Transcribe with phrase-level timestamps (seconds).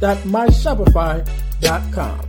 [0.00, 2.20] dealtohealtees.myshopify.com.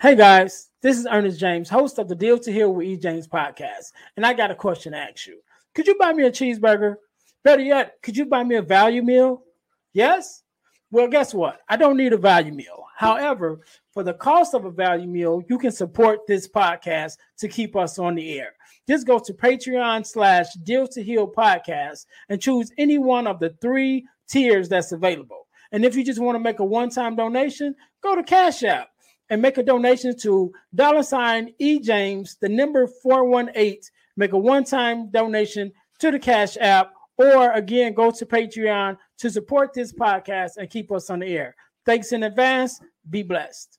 [0.00, 2.96] Hey guys, this is Ernest James, host of the Deal to Heal with E.
[2.96, 5.38] James podcast, and I got a question to ask you.
[5.76, 6.96] Could you buy me a cheeseburger?
[7.44, 9.44] Better yet, could you buy me a value meal?
[9.92, 10.42] Yes?
[10.90, 11.60] Well, guess what?
[11.68, 12.84] I don't need a value meal.
[12.96, 13.60] However,
[13.92, 17.98] for the cost of a value meal, you can support this podcast to keep us
[17.98, 18.54] on the air.
[18.88, 23.50] Just go to Patreon slash Deal to Heal podcast and choose any one of the
[23.60, 25.46] three tiers that's available.
[25.70, 28.88] And if you just want to make a one-time donation, go to Cash App
[29.30, 33.78] and make a donation to dollar sign E James, the number 418.
[34.16, 39.72] Make a one-time donation to the Cash App, or again, go to Patreon to support
[39.72, 41.54] this podcast and keep us on the air.
[41.86, 42.80] Thanks in advance.
[43.08, 43.78] Be blessed.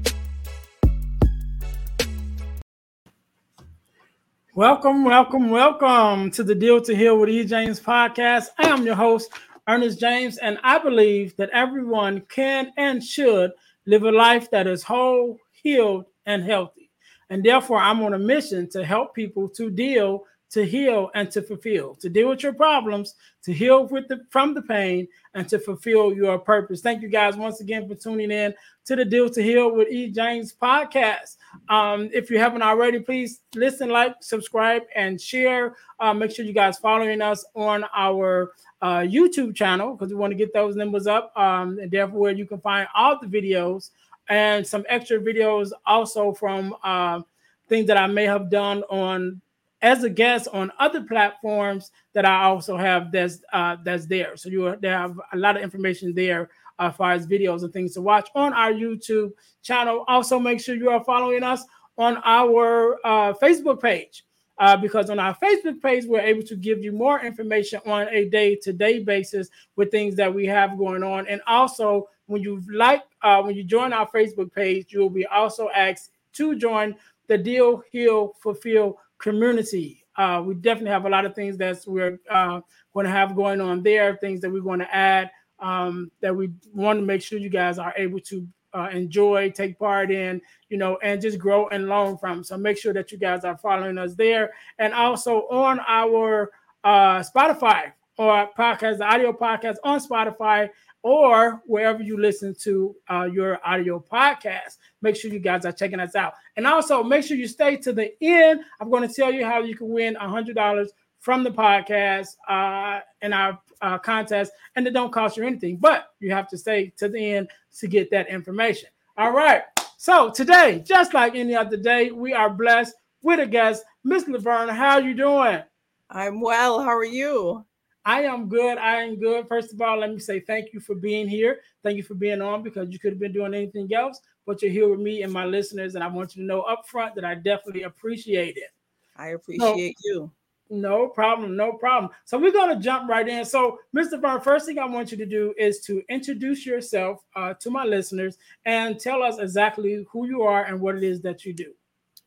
[4.53, 7.45] Welcome, welcome, welcome to the Deal to Heal with E.
[7.45, 8.47] James podcast.
[8.57, 9.31] I am your host,
[9.69, 13.51] Ernest James, and I believe that everyone can and should
[13.85, 16.91] live a life that is whole, healed, and healthy.
[17.29, 21.41] And therefore, I'm on a mission to help people to deal, to heal, and to
[21.41, 25.57] fulfill, to deal with your problems, to heal with the, from the pain, and to
[25.57, 26.81] fulfill your purpose.
[26.81, 28.53] Thank you guys once again for tuning in
[28.85, 30.09] to the Deal to Heal with E.
[30.09, 31.37] James podcast.
[31.69, 35.75] Um, if you haven't already, please listen, like, subscribe, and share.
[35.99, 38.51] Uh, make sure you guys following us on our
[38.81, 41.31] uh, YouTube channel because we want to get those numbers up.
[41.37, 43.91] Um, and therefore, you can find all the videos
[44.27, 47.21] and some extra videos also from uh,
[47.69, 49.41] things that I may have done on
[49.81, 54.37] as a guest on other platforms that I also have that's uh, that's there.
[54.37, 56.49] So you they have a lot of information there
[56.79, 59.31] uh, as far as videos and things to watch on our YouTube
[59.63, 60.05] channel.
[60.07, 61.63] Also, make sure you are following us
[61.97, 64.23] on our uh, Facebook page.
[64.57, 68.29] Uh, because on our Facebook page, we're able to give you more information on a
[68.29, 71.25] day to day basis with things that we have going on.
[71.27, 75.25] And also, when you like, uh, when you join our Facebook page, you will be
[75.25, 76.95] also asked to join
[77.27, 80.03] the Deal, Heal, Fulfill community.
[80.17, 82.59] Uh, we definitely have a lot of things that we're uh,
[82.93, 86.49] going to have going on there, things that we're going to add um, that we
[86.73, 90.77] want to make sure you guys are able to uh, enjoy, take part in, you
[90.77, 92.43] know, and just grow and learn from.
[92.43, 96.51] So make sure that you guys are following us there, and also on our
[96.83, 100.69] uh, Spotify or podcast, the audio podcast on Spotify
[101.03, 104.77] or wherever you listen to uh, your audio podcast.
[105.01, 107.93] Make sure you guys are checking us out, and also make sure you stay to
[107.93, 108.61] the end.
[108.79, 113.01] I'm going to tell you how you can win hundred dollars from the podcast uh,
[113.21, 116.91] in our uh, contest, and it don't cost you anything, but you have to stay
[116.97, 117.47] to the end
[117.79, 118.89] to get that information.
[119.17, 119.63] All right.
[119.97, 124.69] So today, just like any other day, we are blessed with a guest, Miss Lovern.
[124.69, 125.61] How are you doing?
[126.09, 126.81] I'm well.
[126.81, 127.63] How are you?
[128.05, 128.77] I am good.
[128.77, 129.47] I am good.
[129.47, 131.59] First of all, let me say thank you for being here.
[131.83, 134.71] Thank you for being on because you could have been doing anything else, but you're
[134.71, 137.25] here with me and my listeners, and I want you to know up front that
[137.25, 138.69] I definitely appreciate it.
[139.15, 140.31] I appreciate so, you.
[140.71, 142.11] No problem, no problem.
[142.23, 143.43] So we're gonna jump right in.
[143.43, 144.19] So, Mr.
[144.21, 147.83] Vern, first thing I want you to do is to introduce yourself uh, to my
[147.83, 151.73] listeners and tell us exactly who you are and what it is that you do.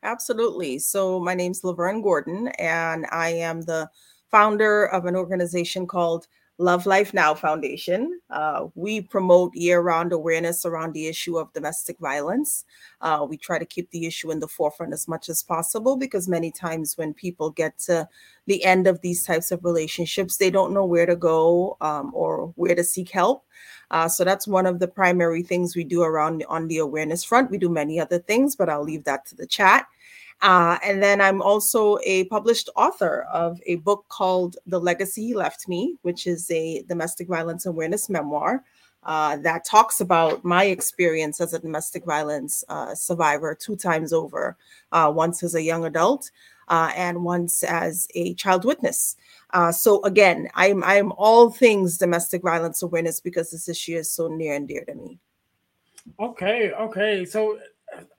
[0.02, 0.78] Absolutely.
[0.78, 3.88] So, my name's Lovern Gordon, and I am the
[4.34, 6.26] founder of an organization called
[6.58, 8.20] Love Life Now Foundation.
[8.30, 12.64] Uh, we promote year round awareness around the issue of domestic violence.
[13.00, 16.26] Uh, we try to keep the issue in the forefront as much as possible because
[16.26, 18.08] many times when people get to
[18.48, 22.52] the end of these types of relationships, they don't know where to go um, or
[22.56, 23.44] where to seek help.
[23.92, 27.52] Uh, so that's one of the primary things we do around on the awareness front.
[27.52, 29.86] We do many other things, but I'll leave that to the chat.
[30.44, 35.34] Uh, and then I'm also a published author of a book called The Legacy He
[35.34, 38.62] Left Me, which is a domestic violence awareness memoir
[39.04, 44.58] uh, that talks about my experience as a domestic violence uh, survivor two times over,
[44.92, 46.30] uh, once as a young adult
[46.68, 49.16] uh, and once as a child witness.
[49.54, 54.28] Uh, so again, I'm I'm all things domestic violence awareness because this issue is so
[54.28, 55.18] near and dear to me.
[56.20, 57.24] Okay, okay.
[57.24, 57.58] So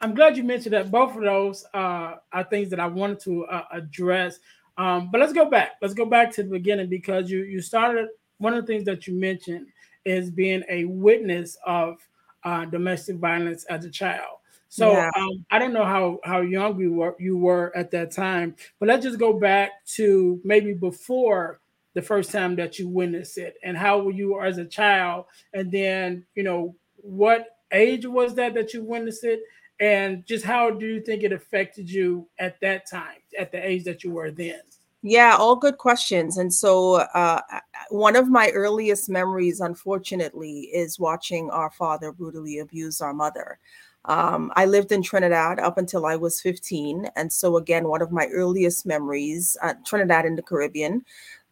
[0.01, 3.45] I'm glad you mentioned that both of those uh, are things that I wanted to
[3.45, 4.39] uh, address.
[4.77, 5.73] Um, but let's go back.
[5.81, 9.07] Let's go back to the beginning because you you started one of the things that
[9.07, 9.67] you mentioned
[10.03, 11.97] is being a witness of
[12.43, 14.37] uh, domestic violence as a child.
[14.69, 15.09] So yeah.
[15.15, 18.89] um, I don't know how how young you were you were at that time, but
[18.89, 21.59] let's just go back to maybe before
[21.93, 25.71] the first time that you witnessed it, and how you were as a child, and
[25.71, 29.41] then you know what age was that that you witnessed it,
[29.79, 33.83] and just how do you think it affected you at that time at the age
[33.83, 34.61] that you were then?
[35.01, 36.37] Yeah all good questions.
[36.37, 37.41] And so uh,
[37.89, 43.59] one of my earliest memories unfortunately is watching our father brutally abuse our mother.
[44.05, 47.07] Um, I lived in Trinidad up until I was 15.
[47.15, 51.03] And so, again, one of my earliest memories, uh, Trinidad in the Caribbean,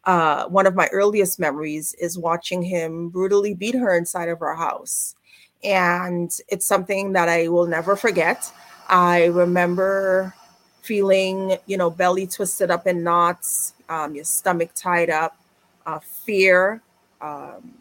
[0.04, 4.54] uh, one of my earliest memories is watching him brutally beat her inside of our
[4.54, 5.16] house
[5.64, 8.52] and it's something that I will never forget.
[8.88, 10.34] I remember
[10.82, 15.36] feeling, you know, belly twisted up in knots, um, your stomach tied up,
[15.86, 16.82] uh, fear,
[17.22, 17.72] um,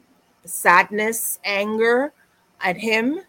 [0.45, 2.13] sadness, anger
[2.61, 3.19] at him,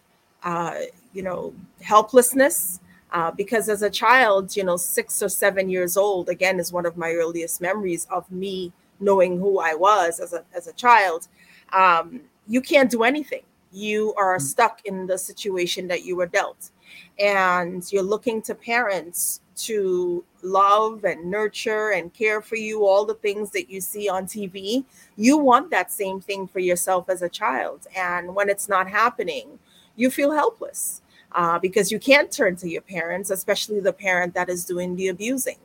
[0.45, 0.79] uh,
[1.13, 1.53] you know,
[1.83, 2.81] helplessness.
[3.13, 6.87] Uh, because as a child, you know, six or seven years old, again, is one
[6.87, 11.29] of my earliest memories of me knowing who I was as a as a child.
[11.73, 13.43] Um, you can't do anything
[13.75, 14.43] you are mm.
[14.43, 16.71] stuck in the situation that you were dealt.
[17.19, 23.15] And you're looking to parents to love and nurture and care for you all the
[23.15, 24.85] things that you see on TV
[25.17, 27.87] you want that same thing for yourself as a child.
[27.97, 29.59] And when it's not happening
[29.97, 34.49] you feel helpless uh, because you can't turn to your parents especially the parent that
[34.49, 35.59] is doing the abusing.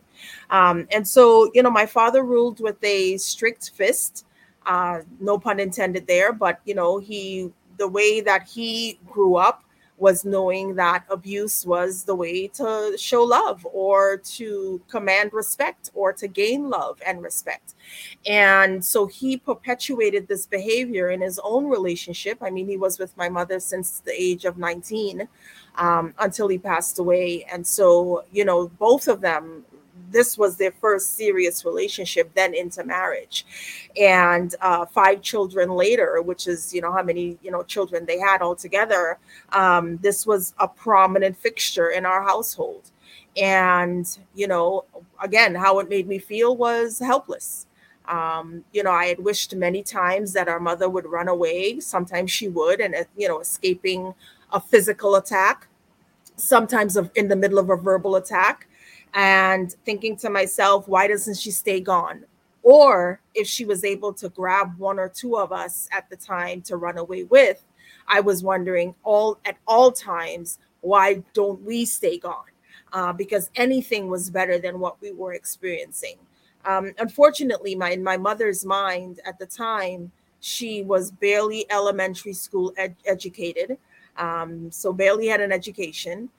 [0.49, 4.25] Um, and so you know my father ruled with a strict fist
[4.65, 9.63] uh, no pun intended there but you know he the way that he grew up
[9.99, 16.13] was knowing that abuse was the way to show love or to command respect or
[16.13, 17.75] to gain love and respect.
[18.25, 22.37] And so he perpetuated this behavior in his own relationship.
[22.41, 25.27] I mean, he was with my mother since the age of 19
[25.75, 27.45] um, until he passed away.
[27.51, 29.65] And so, you know, both of them
[30.11, 33.45] this was their first serious relationship, then into marriage.
[33.99, 38.19] And uh, five children later, which is, you know, how many, you know, children they
[38.19, 39.17] had altogether,
[39.53, 42.91] um, this was a prominent fixture in our household.
[43.37, 44.85] And, you know,
[45.21, 47.67] again, how it made me feel was helpless.
[48.07, 51.79] Um, you know, I had wished many times that our mother would run away.
[51.79, 54.15] Sometimes she would, and, uh, you know, escaping
[54.51, 55.67] a physical attack,
[56.35, 58.67] sometimes in the middle of a verbal attack
[59.13, 62.25] and thinking to myself, why doesn't she stay gone?
[62.63, 66.61] Or if she was able to grab one or two of us at the time
[66.63, 67.63] to run away with,
[68.07, 72.45] I was wondering all at all times, why don't we stay gone?
[72.91, 76.17] Uh, because anything was better than what we were experiencing.
[76.65, 82.73] Um, unfortunately, my in my mother's mind at the time, she was barely elementary school
[82.77, 83.77] ed- educated,
[84.17, 86.29] um, so barely had an education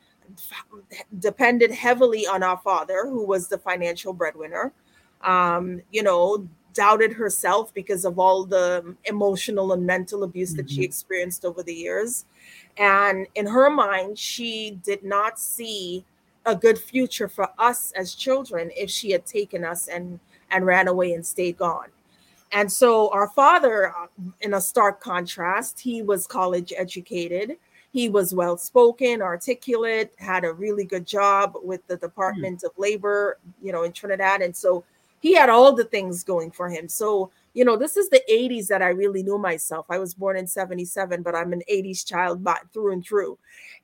[1.18, 4.72] depended heavily on our father, who was the financial breadwinner.
[5.22, 10.56] Um, you know, doubted herself because of all the emotional and mental abuse mm-hmm.
[10.58, 10.84] that she mm-hmm.
[10.84, 12.24] experienced over the years.
[12.76, 16.04] And in her mind, she did not see
[16.46, 20.20] a good future for us as children if she had taken us and
[20.50, 21.88] and ran away and stayed gone.
[22.52, 24.06] And so our father, uh,
[24.40, 27.56] in a stark contrast, he was college educated.
[27.92, 32.06] He was well spoken, articulate, had a really good job with the hmm.
[32.06, 32.64] Department mm.
[32.64, 34.42] of Labor, you know, in Trinidad.
[34.42, 34.84] And so
[35.20, 36.88] he had all the things going for him.
[36.88, 39.86] So, you know, this is the 80s that I really knew myself.
[39.90, 43.38] I was born in 77, but I'm an 80s child by, through and through.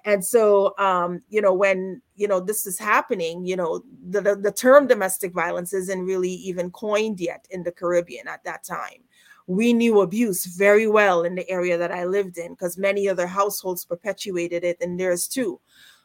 [0.05, 4.37] And so, um, you know, when, you know, this is happening, you know, the, the,
[4.37, 9.03] the term domestic violence isn't really even coined yet in the Caribbean at that time
[9.47, 13.27] we knew abuse very well in the area that I lived in because many other
[13.27, 15.61] households perpetuated it and theirs too.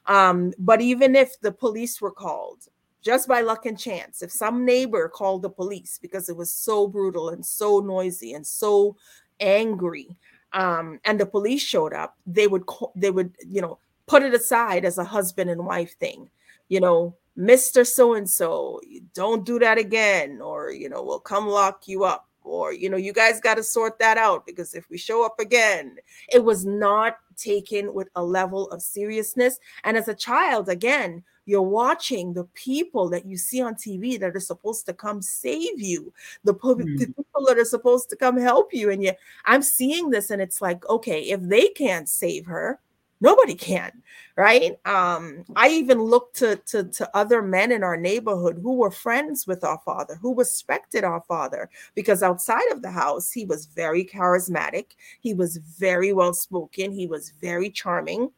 [0.06, 2.68] Um, but even if the police were called,
[3.02, 6.88] just by luck and chance, if some neighbor called the police because it was so
[6.88, 8.96] brutal and so noisy and so
[9.40, 10.16] angry,
[10.54, 14.34] um, and the police showed up, they would call, they would you know put it
[14.34, 16.30] aside as a husband and wife thing,
[16.70, 17.88] you know, Mr.
[17.88, 18.82] So and so,
[19.14, 22.98] don't do that again, or you know, we'll come lock you up or you know
[22.98, 25.98] you guys got to sort that out because if we show up again
[26.32, 31.62] it was not taken with a level of seriousness and as a child again you're
[31.62, 36.14] watching the people that you see on TV that are supposed to come save you,
[36.44, 37.00] the, mm.
[37.00, 38.92] the people that are supposed to come help you.
[38.92, 39.12] And you,
[39.46, 42.80] I'm seeing this, and it's like, okay, if they can't save her,
[43.22, 43.92] nobody can
[44.36, 48.92] right um i even looked to, to to other men in our neighborhood who were
[48.92, 53.66] friends with our father who respected our father because outside of the house he was
[53.68, 54.88] very charismatic
[55.22, 58.30] he was very well spoken he was very charming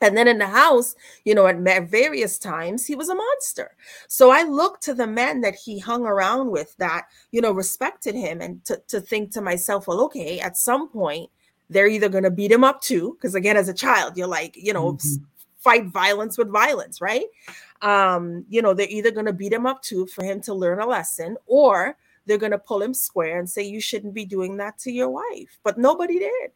[0.00, 3.74] and then in the house, you know, at various times, he was a monster.
[4.08, 8.14] So I looked to the men that he hung around with that, you know, respected
[8.14, 11.30] him and to, to think to myself, well, okay, at some point,
[11.70, 14.56] they're either going to beat him up too because again as a child you're like
[14.56, 15.24] you know mm-hmm.
[15.58, 17.26] fight violence with violence right?
[17.82, 20.80] Um you know they're either going to beat him up too for him to learn
[20.80, 24.56] a lesson or they're going to pull him square and say you shouldn't be doing
[24.56, 25.58] that to your wife.
[25.62, 26.50] But nobody did.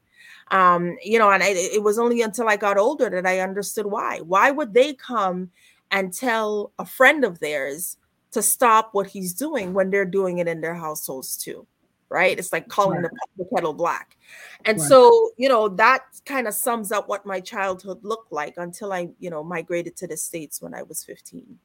[0.50, 3.86] Um you know and I, it was only until i got older that i understood
[3.86, 4.20] why.
[4.20, 5.50] Why would they come
[5.90, 7.96] and tell a friend of theirs
[8.30, 11.66] to stop what he's doing when they're doing it in their households too
[12.10, 12.38] right?
[12.38, 14.18] It's like calling the, the, kettle black.
[14.64, 14.88] And right.
[14.88, 19.08] so, you know, that kind of sums up what my childhood looked like until I,
[19.20, 21.58] you know, migrated to the States when I was 15.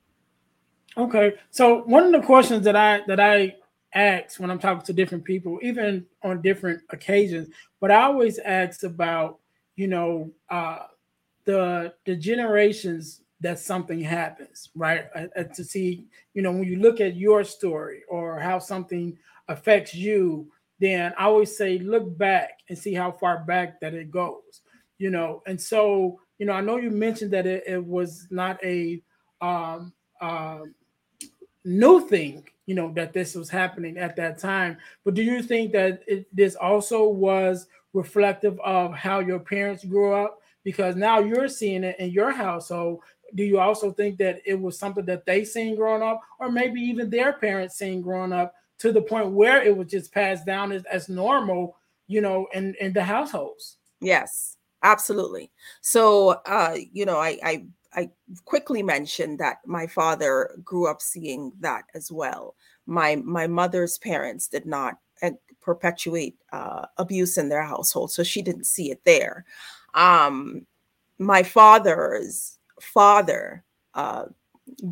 [0.97, 1.33] Okay.
[1.49, 3.55] So one of the questions that I that I
[3.93, 7.49] ask when I'm talking to different people, even on different occasions,
[7.81, 9.39] but I always ask about,
[9.75, 10.79] you know, uh
[11.43, 15.07] the the generations that something happens, right?
[15.15, 19.17] Uh, uh to see, you know, when you look at your story or how something
[19.47, 24.11] affects you, then I always say look back and see how far back that it
[24.11, 24.61] goes.
[24.97, 28.61] You know, and so you know, I know you mentioned that it, it was not
[28.63, 29.01] a
[29.41, 30.75] um, um,
[31.63, 34.77] new thing, you know, that this was happening at that time.
[35.03, 40.13] But do you think that it, this also was reflective of how your parents grew
[40.13, 40.41] up?
[40.63, 43.01] Because now you're seeing it in your household.
[43.35, 46.81] Do you also think that it was something that they seen growing up, or maybe
[46.81, 50.71] even their parents seen growing up to the point where it was just passed down
[50.71, 51.77] as, as normal,
[52.07, 53.77] you know, in, in the households.
[54.01, 55.51] Yes, absolutely.
[55.81, 58.09] So, uh, you know, I, I, I
[58.43, 62.55] quickly mentioned that my father grew up seeing that as well.
[62.85, 68.41] My, my mother's parents did not uh, perpetuate uh, abuse in their household, so she
[68.41, 69.45] didn't see it there.
[69.93, 70.67] Um,
[71.17, 73.63] my father's father
[73.93, 74.25] uh,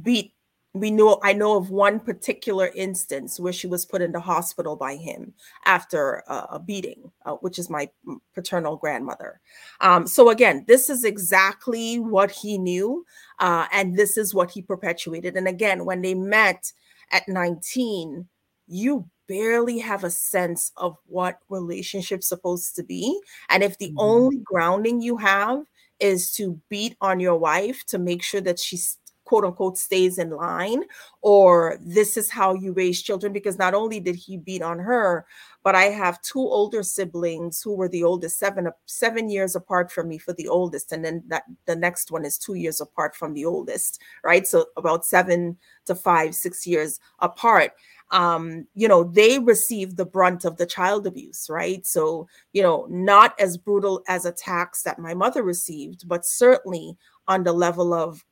[0.01, 0.33] beat
[0.73, 4.95] we know I know of one particular instance where she was put into hospital by
[4.95, 5.33] him
[5.65, 7.89] after a, a beating, uh, which is my
[8.33, 9.39] paternal grandmother.
[9.81, 13.05] Um, so again, this is exactly what he knew,
[13.39, 15.37] uh, and this is what he perpetuated.
[15.37, 16.73] And again, when they met
[17.11, 18.27] at 19,
[18.67, 23.99] you barely have a sense of what relationships supposed to be, and if the mm-hmm.
[23.99, 25.65] only grounding you have
[25.99, 28.97] is to beat on your wife to make sure that she's
[29.33, 30.83] quote unquote stays in line
[31.21, 35.25] or this is how you raise children because not only did he beat on her
[35.63, 40.07] but i have two older siblings who were the oldest seven seven years apart from
[40.07, 43.33] me for the oldest and then that the next one is two years apart from
[43.33, 47.71] the oldest right so about seven to five six years apart
[48.11, 51.83] um, you know, they received the brunt of the child abuse, right?
[51.83, 56.95] So, you know, not as brutal as attacks that my mother received, but certainly
[57.27, 58.23] on the level of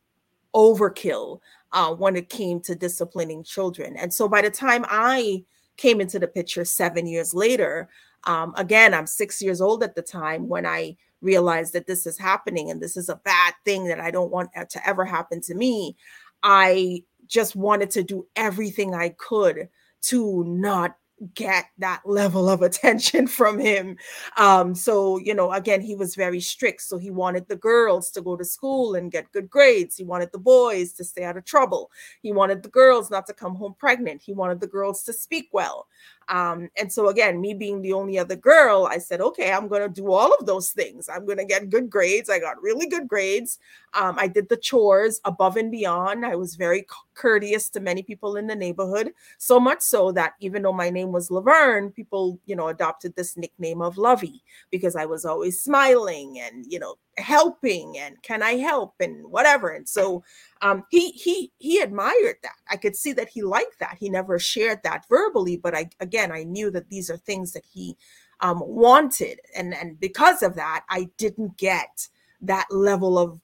[0.55, 1.39] overkill
[1.71, 3.95] uh, when it came to disciplining children.
[3.97, 5.43] And so by the time I
[5.77, 7.89] came into the picture seven years later,
[8.25, 12.17] um, again, I'm six years old at the time when I realized that this is
[12.17, 15.55] happening and this is a bad thing that I don't want to ever happen to
[15.55, 15.95] me.
[16.43, 19.69] I just wanted to do everything I could
[20.03, 20.95] to not
[21.33, 23.97] get that level of attention from him.
[24.37, 26.81] Um, so, you know, again, he was very strict.
[26.81, 29.95] So he wanted the girls to go to school and get good grades.
[29.95, 31.91] He wanted the boys to stay out of trouble.
[32.21, 34.21] He wanted the girls not to come home pregnant.
[34.21, 35.87] He wanted the girls to speak well.
[36.31, 39.81] Um, and so again, me being the only other girl, I said, okay, I'm going
[39.81, 41.09] to do all of those things.
[41.09, 42.29] I'm going to get good grades.
[42.29, 43.59] I got really good grades.
[43.93, 46.25] Um, I did the chores above and beyond.
[46.25, 50.61] I was very courteous to many people in the neighborhood, so much so that even
[50.61, 55.05] though my name was Lovern, people, you know, adopted this nickname of Lovey because I
[55.05, 59.69] was always smiling and, you know, helping and can I help and whatever.
[59.69, 60.23] And so
[60.61, 62.55] um, he he he admired that.
[62.69, 63.97] I could see that he liked that.
[63.99, 67.65] He never shared that verbally, but I again I knew that these are things that
[67.65, 67.95] he
[68.41, 72.07] um, wanted, and and because of that, I didn't get
[72.41, 73.39] that level of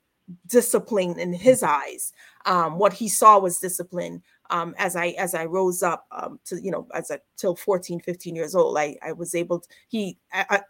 [0.48, 2.12] discipline in his eyes.
[2.46, 4.24] Um, what he saw was discipline.
[4.50, 8.00] Um, as I as I rose up um, to you know as a till 14
[8.00, 10.62] 15 years old I I was able to he I,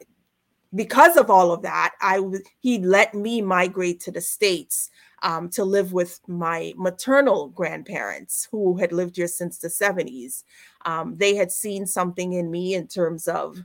[0.76, 2.22] because of all of that I
[2.60, 4.90] he let me migrate to the states
[5.24, 10.44] um, to live with my maternal grandparents who had lived here since the 70s.
[10.86, 13.64] Um, they had seen something in me in terms of,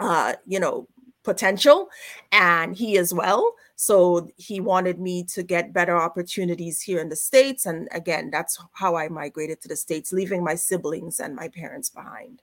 [0.00, 0.88] uh, you know,
[1.22, 1.90] potential,
[2.32, 3.54] and he as well.
[3.76, 7.66] So he wanted me to get better opportunities here in the States.
[7.66, 11.90] And again, that's how I migrated to the States, leaving my siblings and my parents
[11.90, 12.42] behind.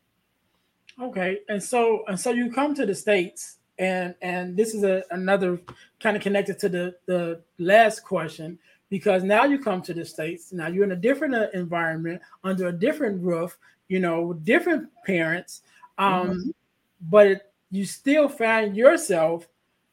[1.01, 1.39] Okay.
[1.47, 5.59] And so and so you come to the States and and this is a, another
[5.99, 8.57] kind of connected to the the last question
[8.89, 12.67] because now you come to the states now you're in a different uh, environment under
[12.67, 13.57] a different roof
[13.87, 15.61] you know with different parents
[15.97, 16.49] um mm-hmm.
[17.09, 19.47] but you still find yourself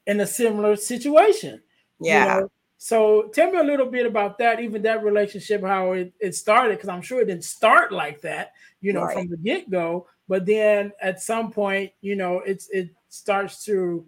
[0.07, 1.61] in a similar situation
[2.00, 2.50] yeah you know?
[2.79, 6.76] so tell me a little bit about that even that relationship how it, it started
[6.76, 9.14] because i'm sure it didn't start like that you know right.
[9.14, 14.04] from the get-go but then at some point you know it's it starts to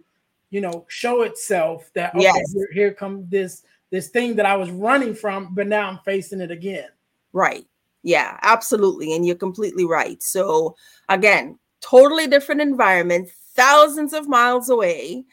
[0.49, 2.53] you know show itself that okay yes.
[2.53, 6.41] here, here comes this this thing that i was running from but now i'm facing
[6.41, 6.89] it again
[7.33, 7.65] right
[8.03, 10.75] yeah absolutely and you're completely right so
[11.09, 15.25] again totally different environment thousands of miles away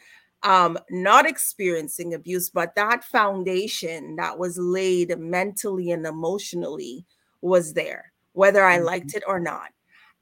[0.45, 7.03] um, not experiencing abuse, but that foundation that was laid mentally and emotionally
[7.41, 8.85] was there, whether I mm-hmm.
[8.85, 9.71] liked it or not.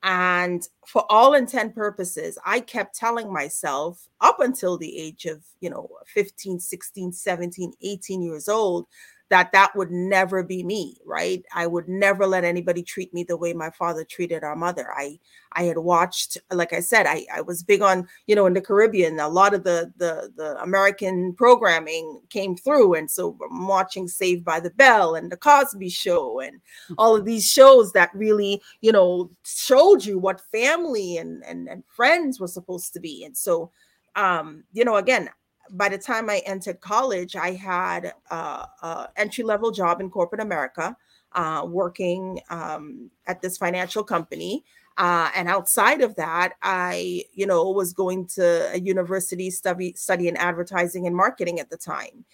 [0.04, 5.70] And for all intent purposes, I kept telling myself up until the age of, you
[5.70, 8.86] know, 15, 16, 17, 18 years old
[9.30, 11.44] that that would never be me right?
[11.54, 14.90] I would never let anybody treat me the way my father treated our mother.
[14.96, 15.20] I
[15.56, 18.62] i had watched like i said i i was big on you know in the
[18.62, 22.96] caribbean a lot of the the the american programming came through.
[22.96, 26.60] And so i'm watching saved by the bell and the cosby show and
[26.98, 31.84] all of these shows that really you know showed you what family and and, and
[31.88, 33.24] friends were supposed to be.
[33.26, 33.72] And so
[34.16, 35.30] um you know again
[35.72, 40.42] by the time I entered college, I had uh, a entry level job in corporate
[40.42, 40.96] America,
[41.34, 44.64] uh, working um, at this financial company.
[44.98, 50.38] Uh, and outside of that, I, you know, was going to a university study studying
[50.38, 52.26] advertising and marketing at the time.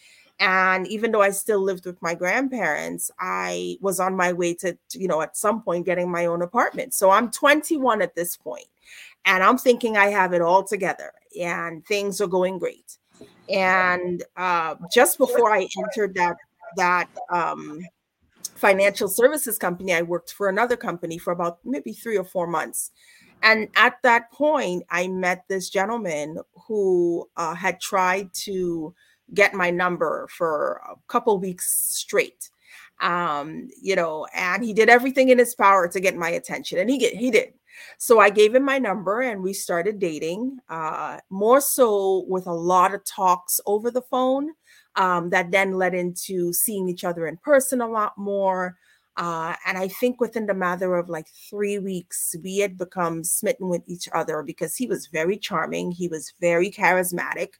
[0.41, 4.77] And even though I still lived with my grandparents, I was on my way to,
[4.89, 6.93] to, you know, at some point getting my own apartment.
[6.93, 8.67] So I'm 21 at this point,
[9.25, 12.97] and I'm thinking I have it all together and things are going great
[13.49, 16.37] and uh, just before I entered that
[16.77, 17.81] that um,
[18.55, 22.91] financial services company, I worked for another company for about maybe three or four months.
[23.41, 28.93] And at that point, I met this gentleman who uh, had tried to
[29.33, 32.49] get my number for a couple weeks straight.
[33.01, 36.89] Um, you know, and he did everything in his power to get my attention, and
[36.89, 37.53] he get he did.
[37.97, 42.53] So I gave him my number and we started dating, uh, more so with a
[42.53, 44.51] lot of talks over the phone
[44.95, 48.77] um, that then led into seeing each other in person a lot more.
[49.19, 53.67] Uh, and I think within the matter of like three weeks, we had become smitten
[53.67, 55.91] with each other because he was very charming.
[55.91, 57.55] He was very charismatic.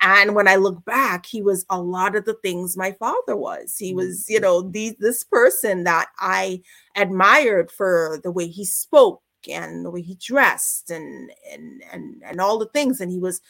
[0.00, 3.76] And when I look back, he was a lot of the things my father was.
[3.76, 4.42] He was, you mm-hmm.
[4.42, 6.62] know, the, this person that I
[6.96, 12.40] admired for the way he spoke and the way he dressed and and and and
[12.40, 13.00] all the things.
[13.00, 13.40] And he was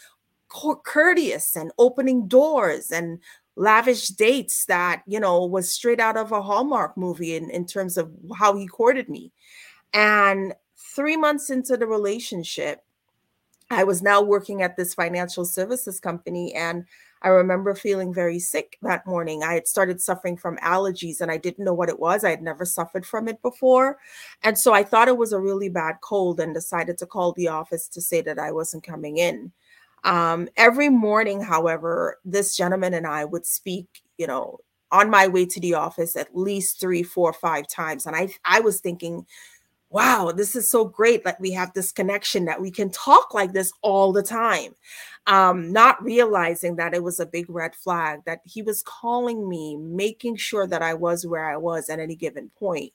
[0.48, 3.18] courteous and opening doors and
[3.56, 7.96] lavish dates that you know was straight out of a hallmark movie in, in terms
[7.96, 9.32] of how he courted me.
[9.94, 10.54] And
[10.94, 12.82] three months into the relationship
[13.70, 16.84] i was now working at this financial services company and
[17.22, 19.42] I remember feeling very sick that morning.
[19.42, 22.24] I had started suffering from allergies and I didn't know what it was.
[22.24, 23.98] I had never suffered from it before.
[24.42, 27.48] And so I thought it was a really bad cold and decided to call the
[27.48, 29.52] office to say that I wasn't coming in.
[30.04, 33.86] Um, every morning, however, this gentleman and I would speak,
[34.18, 34.58] you know,
[34.90, 38.04] on my way to the office at least three, four, five times.
[38.04, 39.26] And I, I was thinking,
[39.92, 43.52] wow, this is so great that we have this connection that we can talk like
[43.52, 44.74] this all the time.
[45.26, 49.76] Um, not realizing that it was a big red flag, that he was calling me,
[49.76, 52.92] making sure that I was where I was at any given point.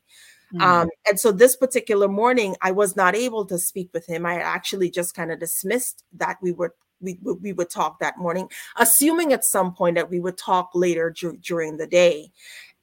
[0.54, 0.62] Mm-hmm.
[0.62, 4.26] Um, and so this particular morning, I was not able to speak with him.
[4.26, 8.50] I actually just kind of dismissed that we were we, we would talk that morning,
[8.78, 12.32] assuming at some point that we would talk later d- during the day.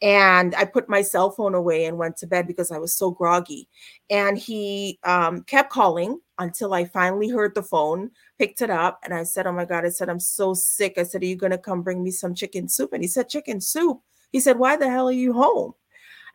[0.04, 3.10] And I put my cell phone away and went to bed because I was so
[3.10, 3.70] groggy.
[4.10, 9.14] And he um, kept calling until I finally heard the phone, picked it up, and
[9.14, 10.98] I said, Oh my God, I said, I'm so sick.
[10.98, 12.92] I said, Are you going to come bring me some chicken soup?
[12.92, 13.98] And he said, Chicken soup.
[14.30, 15.72] He said, Why the hell are you home?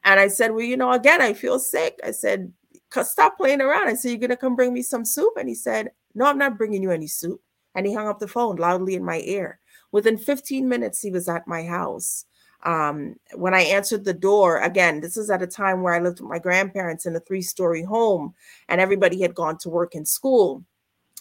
[0.04, 2.00] And I said, Well, you know, again, I feel sick.
[2.04, 2.52] I said,
[3.04, 3.88] Stop playing around.
[3.88, 5.34] I said, You're going to come bring me some soup?
[5.38, 7.40] And he said, No, I'm not bringing you any soup.
[7.76, 9.60] And he hung up the phone loudly in my ear.
[9.92, 12.26] Within 15 minutes, he was at my house
[12.64, 16.20] um, when I answered the door, again, this is at a time where I lived
[16.20, 18.34] with my grandparents in a three story home
[18.68, 20.64] and everybody had gone to work and school.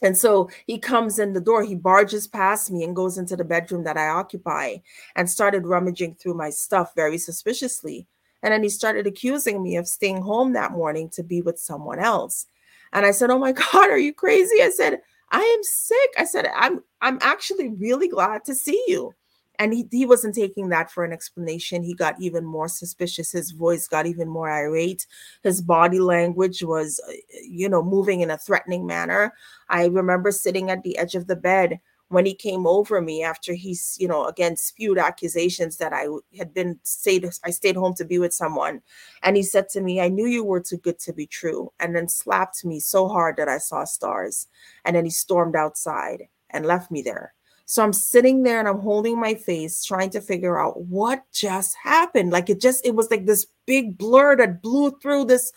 [0.03, 3.45] And so he comes in the door, he barges past me and goes into the
[3.45, 4.77] bedroom that I occupy
[5.17, 8.07] and started rummaging through my stuff very suspiciously.
[8.43, 11.99] And then he started accusing me of staying home that morning to be with someone
[11.99, 12.47] else.
[12.93, 14.63] And I said, Oh my God, are you crazy?
[14.63, 16.11] I said, I am sick.
[16.17, 19.15] I said, I'm I'm actually really glad to see you
[19.59, 21.83] and he, he wasn't taking that for an explanation.
[21.83, 23.33] He got even more suspicious.
[23.33, 25.07] His voice got even more irate.
[25.43, 29.35] His body language was uh, you know moving in a threatening manner.
[29.69, 33.53] I remember sitting at the edge of the bed when he came over me after
[33.53, 36.07] he's you know again spewed accusations that i
[36.39, 38.81] had been stayed i stayed home to be with someone.
[39.23, 41.95] And he said to me i knew you were too good to be true and
[41.95, 44.47] then slapped me so hard that i saw stars.
[44.85, 47.35] And then he stormed outside and left me there
[47.71, 51.77] so I'm sitting there and I'm holding my face, trying to figure out what just
[51.77, 52.31] happened.
[52.33, 55.53] Like it just, it was like this big blur that blew through this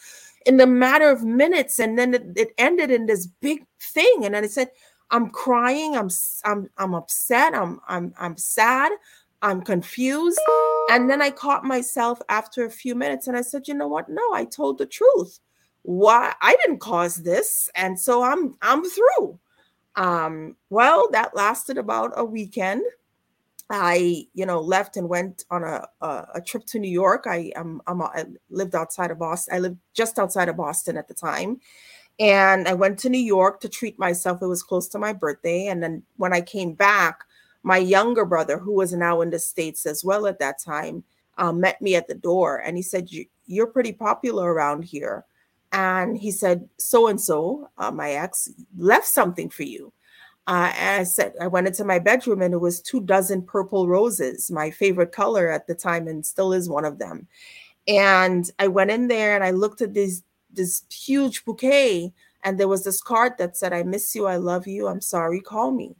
[0.45, 1.79] in the matter of minutes.
[1.79, 4.25] And then it, it ended in this big thing.
[4.25, 4.71] And then I said,
[5.09, 6.09] I'm crying, I'm
[6.43, 8.91] I'm I'm upset, I'm I'm I'm sad,
[9.41, 10.39] I'm confused.
[10.89, 14.09] And then I caught myself after a few minutes and I said, you know what?
[14.09, 15.39] No, I told the truth.
[15.83, 17.69] Why I didn't cause this.
[17.73, 19.39] And so I'm I'm through.
[19.95, 22.83] Um, well, that lasted about a weekend.
[23.69, 27.23] I, you know, left and went on a, a, a trip to New York.
[27.25, 29.55] I, I'm, I'm, I lived outside of Boston.
[29.55, 31.61] I lived just outside of Boston at the time.
[32.19, 34.41] And I went to New York to treat myself.
[34.41, 35.67] It was close to my birthday.
[35.67, 37.23] And then when I came back,
[37.63, 41.03] my younger brother, who was now in the States as well at that time,
[41.37, 43.07] um, met me at the door and he said,
[43.45, 45.25] You're pretty popular around here
[45.71, 49.93] and he said, "So and so, my ex, left something for you."
[50.47, 54.49] Uh, I said, I went into my bedroom and it was two dozen purple roses,
[54.51, 57.27] my favorite color at the time, and still is one of them.
[57.87, 62.67] And I went in there and I looked at this this huge bouquet, and there
[62.67, 65.95] was this card that said, "I miss you, I love you, I'm sorry, call me."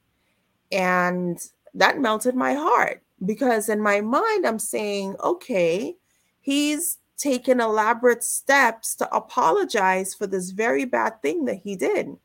[0.71, 1.39] And
[1.73, 5.95] that melted my heart because in my mind I'm saying, okay,
[6.41, 12.17] he's taken elaborate steps to apologize for this very bad thing that he did.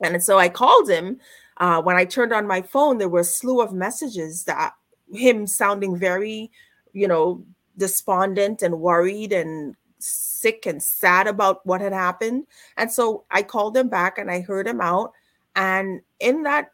[0.00, 1.20] And so I called him.
[1.58, 4.74] Uh, when I turned on my phone, there were a slew of messages that
[5.12, 6.50] him sounding very,
[6.92, 7.44] you know,
[7.76, 12.46] despondent and worried and sick and sad about what had happened.
[12.76, 15.12] And so I called him back and I heard him out.
[15.54, 16.72] And in that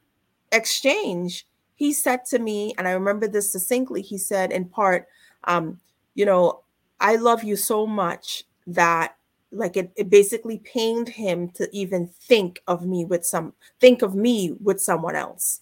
[0.52, 5.08] exchange, he said to me, and I remember this succinctly, he said, in part,
[5.44, 5.80] um,
[6.14, 6.62] you know,
[7.00, 9.16] I love you so much that
[9.52, 14.14] like it, it basically pained him to even think of me with some think of
[14.14, 15.60] me with someone else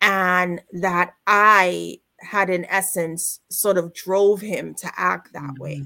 [0.00, 5.62] and that i had in essence sort of drove him to act that mm-hmm.
[5.62, 5.82] way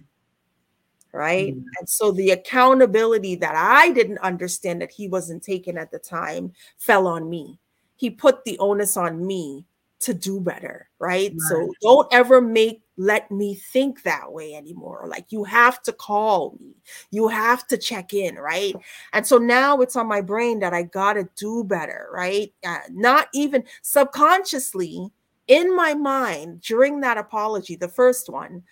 [1.13, 1.67] right mm-hmm.
[1.79, 6.53] and so the accountability that i didn't understand that he wasn't taking at the time
[6.77, 7.59] fell on me
[7.97, 9.65] he put the onus on me
[10.01, 11.41] to do better right, right.
[11.49, 15.07] so don't ever make let me think that way anymore.
[15.09, 16.75] Like you have to call me,
[17.13, 18.75] you have to check in, right?
[19.13, 22.53] And so now it's on my brain that I got to do better, right?
[22.67, 25.13] Uh, not even subconsciously
[25.47, 28.65] in my mind during that apology, the first one,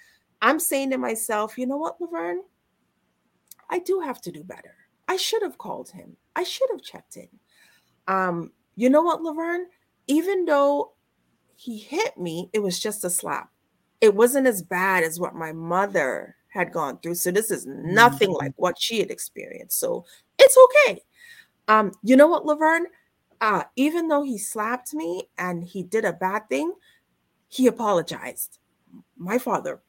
[0.43, 2.41] I'm saying to myself, you know what, Lovern?
[3.71, 4.75] I do have to do better.
[5.09, 6.17] I should have called him.
[6.35, 7.29] I should have checked in.
[8.09, 9.67] Um, you know what, Lovern?
[10.09, 10.93] Even though
[11.57, 13.51] he hit me, it was just a slap
[14.01, 17.15] it wasn't as bad as what my mother had gone through.
[17.15, 18.45] So this is nothing mm-hmm.
[18.45, 19.79] like what she had experienced.
[19.79, 20.05] So
[20.39, 21.01] it's okay.
[21.69, 22.85] Um, you know what, Lovern?
[23.41, 26.73] Uh, even though he slapped me and he did a bad thing,
[27.49, 28.59] he apologized.
[29.17, 29.81] My father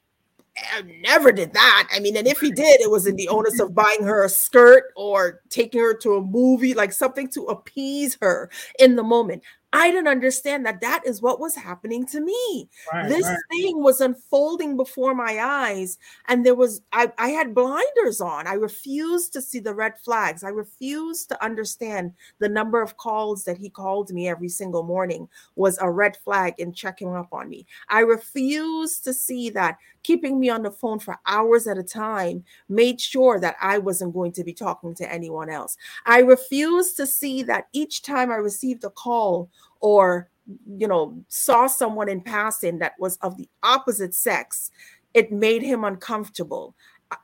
[1.01, 1.88] never did that.
[1.91, 4.30] I mean, and if he did, it was in the onus of buying her a
[4.30, 8.49] skirt or taking her to a movie, like something to appease her
[8.80, 9.43] in the moment.
[9.73, 12.69] I didn't understand that that is what was happening to me.
[12.91, 13.38] Right, this right.
[13.51, 15.97] thing was unfolding before my eyes,
[16.30, 18.47] and there was I, I had blinders on.
[18.47, 20.43] I refused to see the red flags.
[20.43, 25.27] I refused to understand the number of calls that he called me every single morning
[25.56, 27.65] was a red flag in checking up on me.
[27.89, 32.41] I refused to see that keeping me on the phone for hours at a time
[32.69, 35.75] made sure that I wasn't going to be talking to anyone else.
[36.06, 39.49] I refused to see that each time I received a call
[39.80, 40.30] or
[40.68, 44.72] you know saw someone in passing that was of the opposite sex
[45.13, 46.76] it made him uncomfortable.
[47.12, 47.18] I,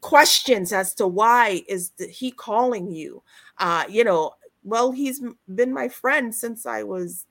[0.00, 3.22] questions as to why is he calling you?
[3.58, 4.32] Uh you know
[4.64, 5.22] well he's
[5.54, 7.26] been my friend since i was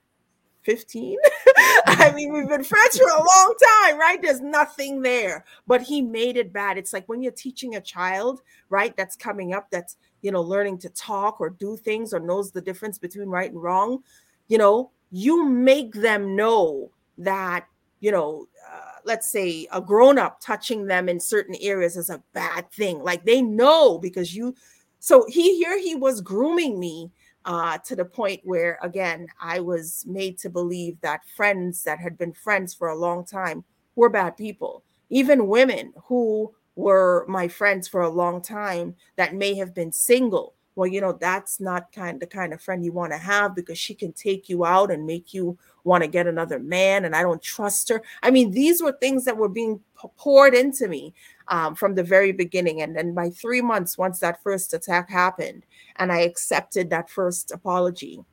[0.62, 1.18] 15
[1.88, 4.22] i mean we've been friends for a long time right?
[4.22, 5.46] There's nothing there.
[5.68, 6.78] But he made it bad.
[6.78, 10.78] It's like when you're teaching a child right that's coming up that's you know learning
[10.80, 14.04] to talk or do things or knows the difference between right and wrong
[14.48, 17.68] you know you make them know that
[18.00, 22.24] you know uh, let's say a grown up touching them in certain areas is a
[22.34, 23.00] bad thing.
[23.00, 24.56] Like they know because you
[25.00, 27.12] so he here he was grooming me
[27.46, 32.18] uh, to the point where again i was made to believe that friends that had
[32.18, 34.84] been friends for a long time were bad people.
[35.10, 40.56] Even women who were my friends for a long time that may have been single
[40.76, 43.78] well, you know, that's not kind the kind of friend you want to have because
[43.78, 47.22] she can take you out and make you want to get another man, and I
[47.22, 48.02] don't trust her.
[48.22, 49.80] I mean, these were things that were being
[50.18, 51.14] poured into me
[51.50, 52.82] um, from the very beginning.
[52.82, 55.66] And then by three months, once that first attack happened,
[55.98, 58.24] and I accepted that first apology,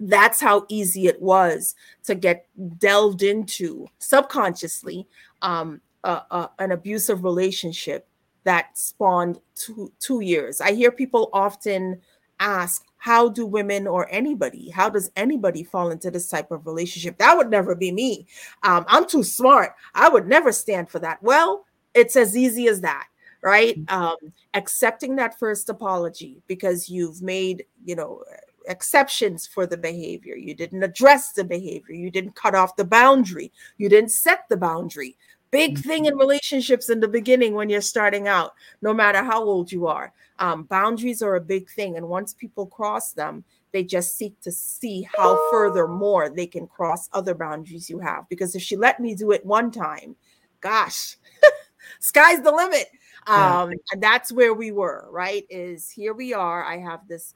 [0.00, 2.46] that's how easy it was to get
[2.78, 5.06] delved into subconsciously
[5.42, 8.07] um, an abusive relationship
[8.48, 10.62] that spawned two, two years.
[10.62, 12.00] I hear people often
[12.40, 17.18] ask, how do women or anybody, how does anybody fall into this type of relationship?
[17.18, 18.26] That would never be me.
[18.62, 19.74] Um, I'm too smart.
[19.94, 21.22] I would never stand for that.
[21.22, 23.06] Well, it's as easy as that
[23.42, 23.92] right mm.
[23.92, 24.16] um,
[24.54, 28.24] accepting that first apology because you've made you know
[28.66, 33.52] exceptions for the behavior you didn't address the behavior you didn't cut off the boundary
[33.76, 35.16] you didn't set the boundary
[35.50, 39.72] Big thing in relationships in the beginning when you're starting out, no matter how old
[39.72, 40.12] you are.
[40.38, 41.96] Um, boundaries are a big thing.
[41.96, 46.66] And once people cross them, they just seek to see how further more they can
[46.66, 48.28] cross other boundaries you have.
[48.28, 50.16] Because if she let me do it one time,
[50.60, 51.16] gosh,
[52.00, 52.86] sky's the limit.
[53.26, 55.44] Um, and that's where we were, right?
[55.50, 56.64] Is here we are.
[56.64, 57.34] I have this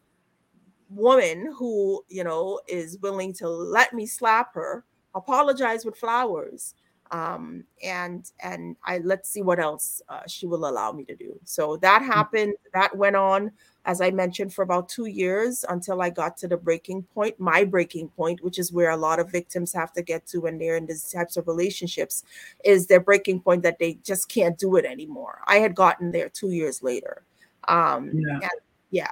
[0.88, 6.74] woman who, you know, is willing to let me slap her, apologize with flowers,
[7.12, 11.38] um, and and I let's see what else uh, she will allow me to do.
[11.44, 12.06] So that mm.
[12.06, 12.54] happened.
[12.72, 13.52] That went on,
[13.84, 17.64] as I mentioned, for about two years until I got to the breaking point, my
[17.64, 20.76] breaking point, which is where a lot of victims have to get to when they're
[20.76, 22.24] in these types of relationships,
[22.64, 25.42] is their breaking point that they just can't do it anymore.
[25.46, 27.24] I had gotten there two years later.
[27.68, 28.34] Um, yeah.
[28.34, 28.50] And,
[28.90, 29.10] yeah.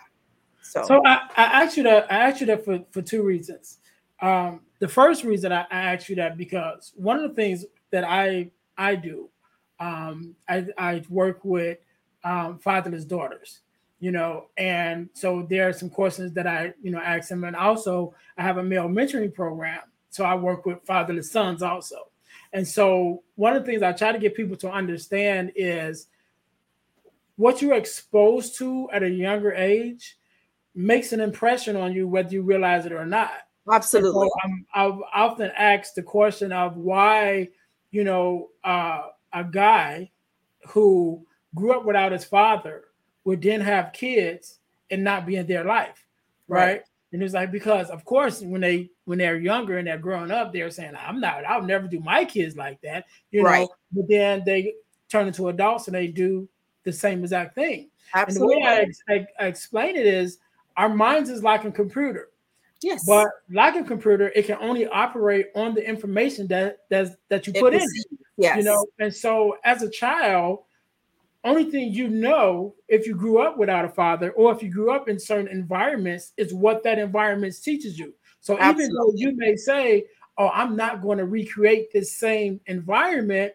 [0.62, 2.10] So, so I, I asked you that.
[2.10, 3.78] I asked you that for for two reasons.
[4.22, 8.04] Um, the first reason I, I asked you that because one of the things that
[8.04, 9.28] I I do.
[9.78, 11.78] Um, I, I work with
[12.22, 13.60] um, fatherless daughters,
[13.98, 17.56] you know, and so there are some courses that I, you know, ask them, and
[17.56, 22.08] also I have a male mentoring program, so I work with fatherless sons also.
[22.52, 26.08] And so one of the things I try to get people to understand is
[27.36, 30.18] what you're exposed to at a younger age
[30.74, 33.32] makes an impression on you whether you realize it or not.
[33.70, 34.28] Absolutely.
[34.44, 37.48] So I've often asked the question of why
[37.90, 40.10] you know, uh, a guy
[40.68, 42.84] who grew up without his father
[43.24, 44.58] would then have kids
[44.90, 46.06] and not be in their life,
[46.48, 46.64] right?
[46.64, 46.82] right?
[47.12, 50.52] And it's like because of course when they when they're younger and they're growing up,
[50.52, 53.60] they're saying, I'm not, I'll never do my kids like that, you right.
[53.60, 53.68] know.
[53.92, 54.74] But then they
[55.08, 56.48] turn into adults and they do
[56.84, 57.90] the same exact thing.
[58.14, 58.62] Absolutely.
[58.62, 60.38] And the way I, I, I explain it is
[60.76, 62.29] our minds is like a computer.
[62.82, 63.04] Yes.
[63.06, 67.52] But like a computer, it can only operate on the information that that's, that you
[67.52, 67.86] put in.
[68.36, 68.56] Yes.
[68.56, 70.60] You know, and so as a child,
[71.44, 74.90] only thing you know if you grew up without a father or if you grew
[74.90, 78.14] up in certain environments is what that environment teaches you.
[78.40, 78.84] So Absolutely.
[78.84, 80.06] even though you may say,
[80.38, 83.52] "Oh, I'm not going to recreate this same environment,"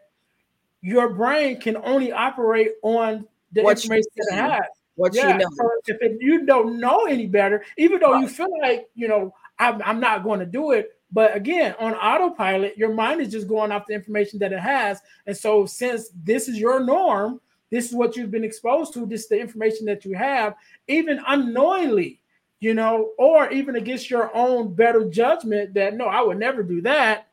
[0.81, 5.49] your brain can only operate on the what information it has what yeah, you know.
[5.55, 8.21] So if, if, you don't know any better, even though right.
[8.21, 11.93] you feel like you know I'm, I'm not going to do it, But again, on
[11.93, 15.01] autopilot, your mind is just going off the information that it has.
[15.25, 19.23] And so, since this is your norm, this is what you've been exposed to, this
[19.23, 20.55] is the information that you have,
[20.87, 22.19] even unknowingly,
[22.59, 26.81] you know, or even against your own better judgment that no, I would never do
[26.81, 27.27] that.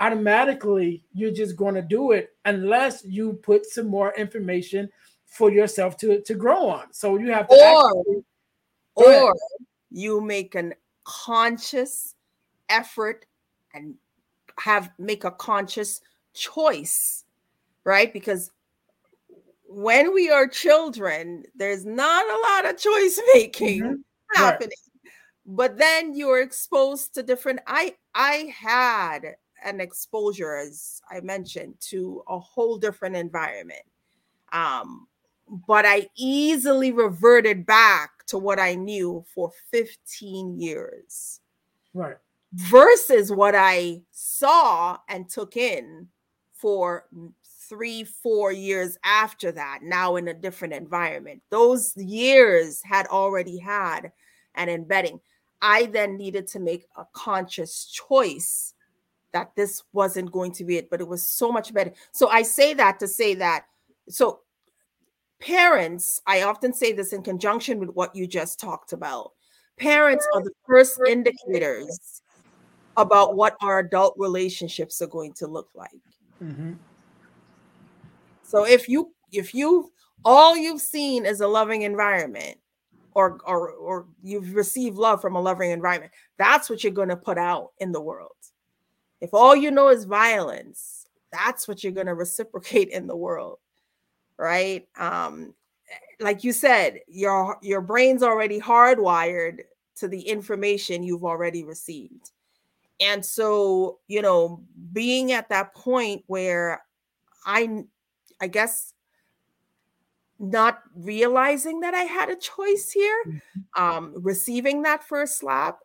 [0.00, 4.88] Automatically, you're just going to do it unless you put some more information
[5.28, 6.92] for yourself to, to grow on.
[6.92, 8.24] So you have to or, actually,
[8.94, 9.34] or
[9.90, 12.14] you make an conscious
[12.68, 13.24] effort
[13.72, 13.94] and
[14.58, 16.00] have make a conscious
[16.34, 17.24] choice,
[17.84, 18.12] right?
[18.12, 18.50] Because
[19.68, 23.94] when we are children, there's not a lot of choice making mm-hmm.
[24.34, 24.70] happening.
[25.04, 25.12] Right.
[25.46, 27.60] But then you're exposed to different.
[27.66, 33.82] I I had an exposure, as I mentioned, to a whole different environment.
[34.52, 35.06] Um,
[35.66, 41.40] but I easily reverted back to what I knew for 15 years.
[41.94, 42.16] Right.
[42.52, 46.08] Versus what I saw and took in
[46.52, 47.06] for
[47.68, 51.42] three, four years after that, now in a different environment.
[51.50, 54.12] Those years had already had
[54.54, 55.20] an embedding.
[55.60, 58.74] I then needed to make a conscious choice
[59.32, 61.92] that this wasn't going to be it, but it was so much better.
[62.12, 63.66] So I say that to say that.
[64.08, 64.40] So
[65.40, 69.32] parents, I often say this in conjunction with what you just talked about.
[69.78, 72.22] Parents are the first indicators
[72.96, 75.90] about what our adult relationships are going to look like.
[76.42, 76.72] Mm-hmm.
[78.42, 79.92] So if you if you
[80.24, 82.56] all you've seen is a loving environment
[83.14, 87.16] or or or you've received love from a loving environment, that's what you're going to
[87.16, 88.32] put out in the world.
[89.20, 93.58] If all you know is violence, that's what you're going to reciprocate in the world
[94.38, 94.86] right?
[94.98, 95.54] Um,
[96.20, 99.60] like you said, your your brain's already hardwired
[99.96, 102.30] to the information you've already received.
[103.00, 106.82] And so, you know, being at that point where
[107.44, 107.84] I
[108.40, 108.94] I guess
[110.38, 113.82] not realizing that I had a choice here, mm-hmm.
[113.82, 115.80] um, receiving that first slap,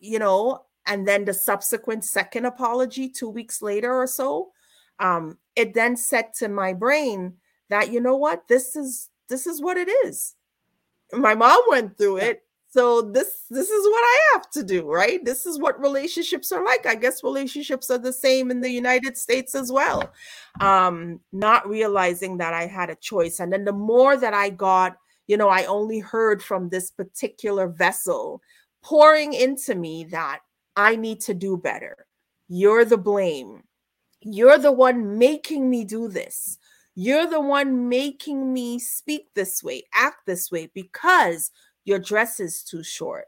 [0.00, 4.52] you know, and then the subsequent second apology two weeks later or so,
[4.98, 7.34] um, it then said to my brain,
[7.70, 8.48] that you know what?
[8.48, 10.34] This is this is what it is.
[11.12, 15.24] My mom went through it so this this is what i have to do right?
[15.24, 16.86] This is what relationships are like.
[16.86, 20.12] I guess relationships are the same in the united states as well.
[20.60, 24.96] Um not realizing that i had a choice and then the more that i got
[25.26, 28.42] you know i only heard from this particular vessel
[28.82, 30.40] pouring into me that
[30.76, 32.06] i need to do better.
[32.48, 33.62] You're the blame.
[34.20, 36.58] You're the one making me do this
[37.00, 41.52] you're the one making me speak this way, act this way because
[41.84, 43.26] your dress is too short.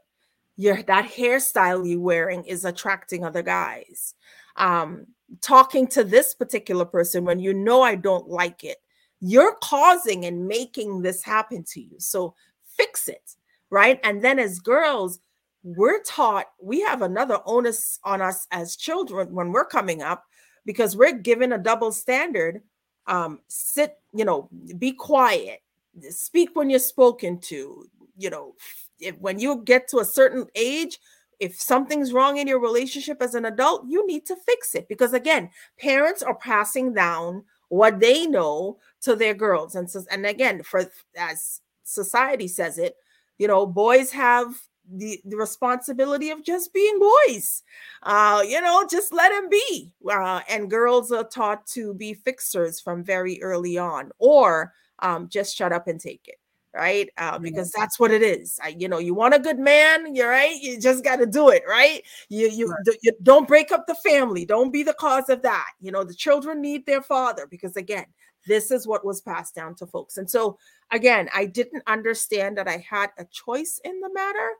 [0.57, 4.13] Your that hairstyle you're wearing is attracting other guys.
[4.57, 5.07] Um,
[5.39, 8.75] talking to this particular person when you know I don't like it,
[9.21, 11.95] you're causing and making this happen to you.
[11.97, 12.35] So
[12.75, 13.37] fix it,
[13.69, 14.01] right?
[14.03, 15.19] And then as girls,
[15.63, 20.25] we're taught we have another onus on us as children when we're coming up
[20.65, 22.61] because we're given a double standard
[23.07, 25.61] um, sit, you know, be quiet,
[26.09, 27.85] speak when you're spoken to,
[28.17, 28.55] you know,
[28.99, 30.99] if, when you get to a certain age,
[31.39, 35.13] if something's wrong in your relationship as an adult, you need to fix it because
[35.13, 40.61] again, parents are passing down what they know to their girls, and so, and again,
[40.61, 40.83] for
[41.17, 42.95] as society says it,
[43.37, 44.53] you know, boys have
[44.91, 47.63] the, the responsibility of just being boys.
[48.03, 49.93] Uh, you know, just let them be.
[50.09, 55.55] Uh, and girls are taught to be fixers from very early on, or um, just
[55.55, 56.35] shut up and take it.
[56.73, 58.57] Right, uh, because that's what it is.
[58.63, 60.55] I, you know, you want a good man, you're right.
[60.55, 62.01] You just got to do it, right?
[62.29, 62.95] You, you, right.
[63.03, 64.45] you don't break up the family.
[64.45, 65.67] Don't be the cause of that.
[65.81, 68.05] You know, the children need their father because again,
[68.47, 70.17] this is what was passed down to folks.
[70.17, 70.57] And so,
[70.91, 74.51] again, I didn't understand that I had a choice in the matter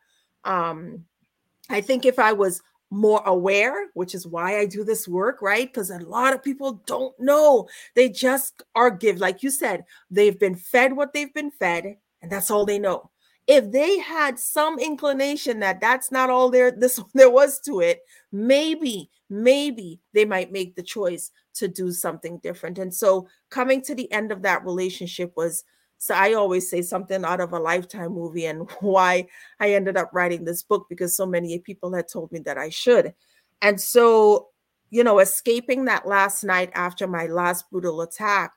[0.44, 1.06] um,
[1.70, 5.72] I think if I was more aware, which is why I do this work, right?
[5.72, 7.68] Because a lot of people don't know.
[7.96, 12.32] They just are give, like you said, they've been fed what they've been fed, and
[12.32, 13.10] that's all they know.
[13.48, 18.02] If they had some inclination that that's not all there this there was to it,
[18.32, 22.78] maybe, maybe they might make the choice to do something different.
[22.78, 25.64] And so coming to the end of that relationship was
[26.02, 29.28] so I always say something out of a lifetime movie and why
[29.60, 32.70] I ended up writing this book because so many people had told me that I
[32.70, 33.14] should.
[33.62, 34.48] And so,
[34.90, 38.52] you know, escaping that last night after my last brutal attack,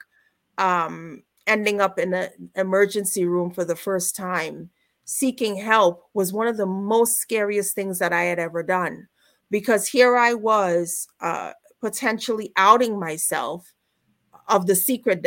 [0.56, 4.70] um, ending up in an emergency room for the first time,
[5.04, 9.06] seeking help was one of the most scariest things that I had ever done
[9.50, 11.52] because here I was uh,
[11.82, 13.74] potentially outing myself
[14.48, 15.26] of the secret,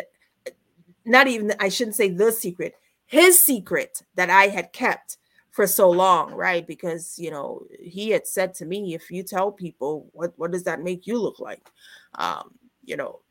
[1.07, 5.17] not even, I shouldn't say the secret, his secret that I had kept
[5.57, 6.67] for so long, right?
[6.67, 10.63] Because you know he had said to me, "If you tell people, what what does
[10.63, 11.67] that make you look like?"
[12.15, 12.51] Um,
[12.85, 13.21] you know,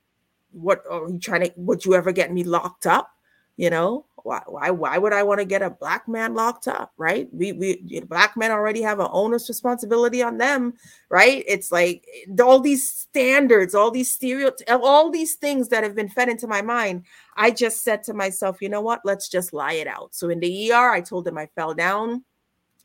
[0.50, 1.52] what are you trying to?
[1.56, 3.10] Would you ever get me locked up?
[3.56, 6.92] You know, why why why would I want to get a black man locked up?
[6.96, 7.28] Right?
[7.32, 10.74] We we black men already have an owner's responsibility on them,
[11.08, 11.44] right?
[11.46, 12.04] It's like
[12.42, 16.60] all these standards, all these stereotypes, all these things that have been fed into my
[16.60, 17.04] mind.
[17.36, 19.02] I just said to myself, you know what?
[19.04, 20.14] Let's just lie it out.
[20.14, 22.24] So in the ER, I told him I fell down.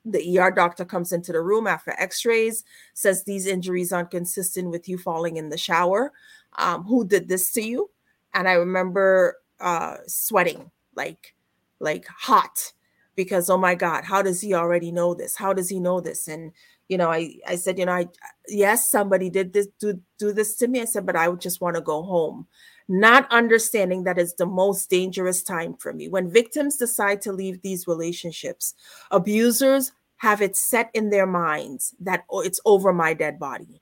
[0.05, 2.63] The ER doctor comes into the room after x-rays,
[2.93, 6.11] says these injuries aren't consistent with you falling in the shower.
[6.57, 7.89] Um, who did this to you?
[8.33, 11.35] And I remember uh, sweating like
[11.79, 12.73] like hot
[13.15, 15.35] because oh my god how does he already know this?
[15.35, 16.27] How does he know this?
[16.27, 16.51] And
[16.87, 18.05] you know i i said you know i
[18.49, 20.81] yes somebody did this do do this to me.
[20.81, 22.47] I said but i would just want to go home
[22.91, 26.09] not understanding that is the most dangerous time for me.
[26.09, 28.73] When victims decide to leave these relationships
[29.11, 33.81] abusers have it set in their minds that oh, it's over my dead body.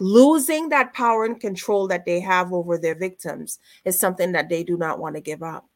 [0.00, 4.64] Losing that power and control that they have over their victims is something that they
[4.64, 5.66] do not want to give up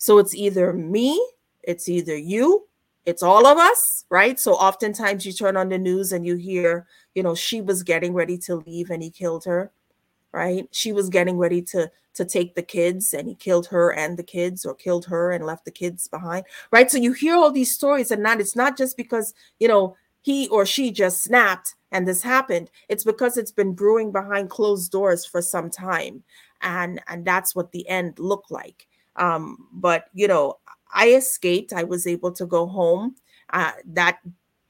[0.00, 1.22] so it's either me,
[1.62, 2.66] it's either you,
[3.04, 4.40] it's all of us, right?
[4.40, 8.14] So oftentimes you turn on the news and you hear, you know, she was getting
[8.14, 9.70] ready to leave and he killed her,
[10.32, 10.66] right?
[10.72, 14.22] She was getting ready to to take the kids and he killed her and the
[14.22, 16.90] kids or killed her and left the kids behind, right?
[16.90, 20.48] So you hear all these stories and not it's not just because, you know, he
[20.48, 22.70] or she just snapped and this happened.
[22.88, 26.22] It's because it's been brewing behind closed doors for some time.
[26.62, 28.86] And and that's what the end looked like.
[29.20, 30.58] Um, but you know,
[30.92, 31.72] I escaped.
[31.72, 33.14] I was able to go home.
[33.50, 34.18] Uh, that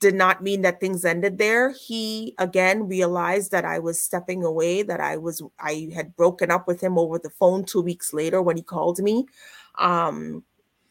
[0.00, 1.70] did not mean that things ended there.
[1.72, 6.66] He again realized that I was stepping away, that I was I had broken up
[6.66, 9.26] with him over the phone two weeks later when he called me.
[9.78, 10.42] Um,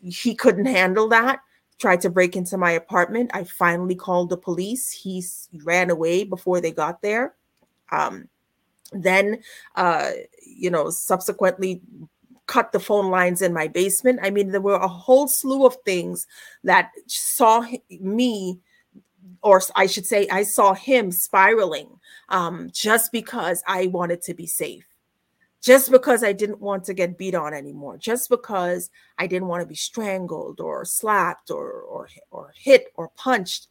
[0.02, 1.40] he couldn't handle that.
[1.80, 3.32] Tried to break into my apartment.
[3.34, 4.92] I finally called the police.
[4.92, 5.24] He
[5.64, 7.36] ran away before they got there.
[7.92, 8.30] Um,
[8.92, 9.42] then,
[9.76, 10.12] uh,
[10.46, 11.82] you know, subsequently
[12.50, 14.20] cut the phone lines in my basement.
[14.24, 16.26] I mean, there were a whole slew of things
[16.64, 17.64] that saw
[18.02, 18.60] me,
[19.44, 24.48] or I should say, I saw him spiraling um, just because I wanted to be
[24.48, 24.86] safe.
[25.62, 29.62] Just because I didn't want to get beat on anymore, just because I didn't want
[29.62, 33.68] to be strangled or slapped or or or hit or punched,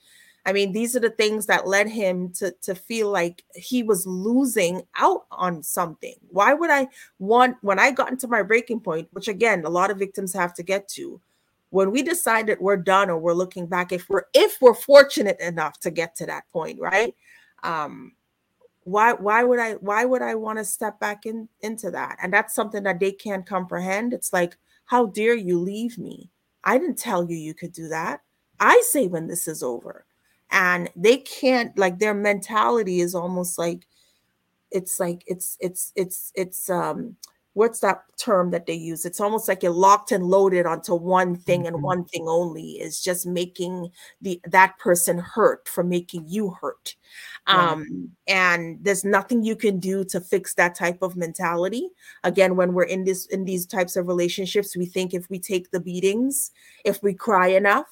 [0.48, 4.06] I mean, these are the things that led him to, to feel like he was
[4.06, 6.14] losing out on something.
[6.30, 6.88] Why would I
[7.18, 10.54] want, when I got into my breaking point, which again, a lot of victims have
[10.54, 11.20] to get to,
[11.68, 15.38] when we decide that we're done or we're looking back, if we're if we're fortunate
[15.38, 17.14] enough to get to that point, right?
[17.62, 18.12] Um,
[18.84, 22.16] why why would I why would I want to step back in into that?
[22.22, 24.14] And that's something that they can't comprehend.
[24.14, 26.30] It's like, how dare you leave me?
[26.64, 28.22] I didn't tell you you could do that.
[28.58, 30.06] I say when this is over
[30.50, 33.86] and they can't like their mentality is almost like
[34.70, 37.16] it's like it's it's it's it's um
[37.58, 39.04] what's that term that they use?
[39.04, 41.84] It's almost like you're locked and loaded onto one thing and mm-hmm.
[41.84, 43.90] one thing only is just making
[44.22, 46.94] the that person hurt for making you hurt.
[47.48, 51.88] Um and there's nothing you can do to fix that type of mentality.
[52.22, 55.72] Again when we're in this in these types of relationships we think if we take
[55.72, 56.52] the beatings
[56.84, 57.86] if we cry enough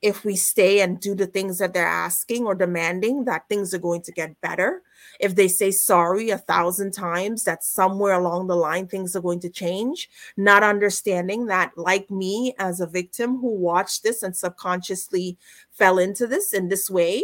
[0.00, 3.78] if we stay and do the things that they're asking or demanding, that things are
[3.78, 4.82] going to get better.
[5.20, 9.40] If they say sorry a thousand times, that somewhere along the line things are going
[9.40, 10.08] to change.
[10.36, 15.36] Not understanding that, like me as a victim who watched this and subconsciously
[15.72, 17.22] fell into this in this way,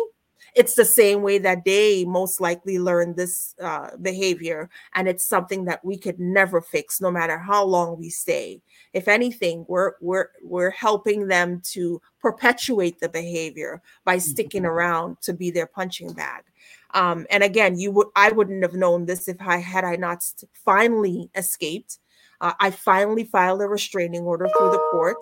[0.55, 5.64] it's the same way that they most likely learned this uh, behavior and it's something
[5.64, 8.62] that we could never fix no matter how long we stay.
[8.92, 14.70] If anything we're we're we're helping them to perpetuate the behavior by sticking mm-hmm.
[14.70, 16.44] around to be their punching bag.
[16.92, 20.24] Um, and again you would i wouldn't have known this if i had i not
[20.64, 21.98] finally escaped.
[22.40, 25.18] Uh, i finally filed a restraining order through the court.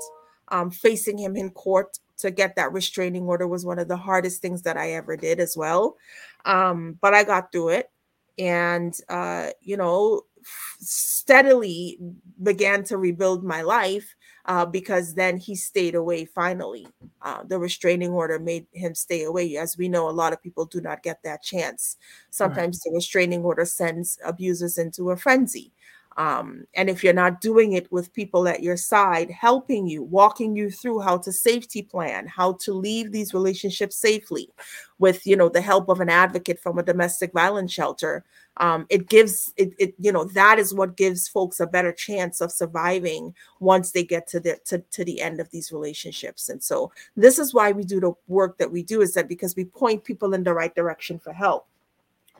[0.48, 4.40] Um, facing him in court to get that restraining order was one of the hardest
[4.42, 5.96] things that I ever did as well.
[6.44, 7.90] Um, but I got through it
[8.38, 10.22] and, uh, you know,
[10.80, 11.98] steadily
[12.42, 14.14] began to rebuild my life
[14.46, 16.86] uh, because then he stayed away finally.
[17.20, 19.56] Uh, the restraining order made him stay away.
[19.56, 21.96] As we know, a lot of people do not get that chance.
[22.30, 22.90] Sometimes right.
[22.90, 25.72] the restraining order sends abusers into a frenzy.
[26.16, 30.54] Um, and if you're not doing it with people at your side, helping you, walking
[30.56, 34.48] you through how to safety plan, how to leave these relationships safely,
[34.98, 38.24] with you know the help of an advocate from a domestic violence shelter,
[38.58, 42.40] um, it gives it, it you know that is what gives folks a better chance
[42.40, 46.48] of surviving once they get to the to, to the end of these relationships.
[46.48, 49.56] And so this is why we do the work that we do is that because
[49.56, 51.66] we point people in the right direction for help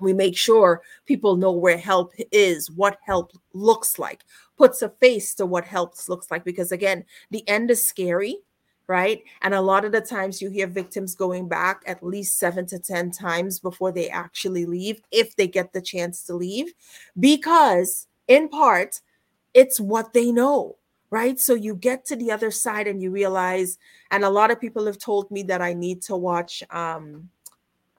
[0.03, 4.25] we make sure people know where help is, what help looks like,
[4.59, 6.45] puts a face to what help looks like.
[6.45, 8.39] Because again, the end is scary,
[8.87, 9.23] right?
[9.41, 12.79] And a lot of the times you hear victims going back at least seven to
[12.79, 16.73] 10 times before they actually leave, if they get the chance to leave,
[17.19, 19.01] because in part,
[19.55, 20.77] it's what they know.
[21.11, 21.39] Right.
[21.39, 23.79] So you get to the other side and you realize,
[24.11, 27.29] and a lot of people have told me that I need to watch um,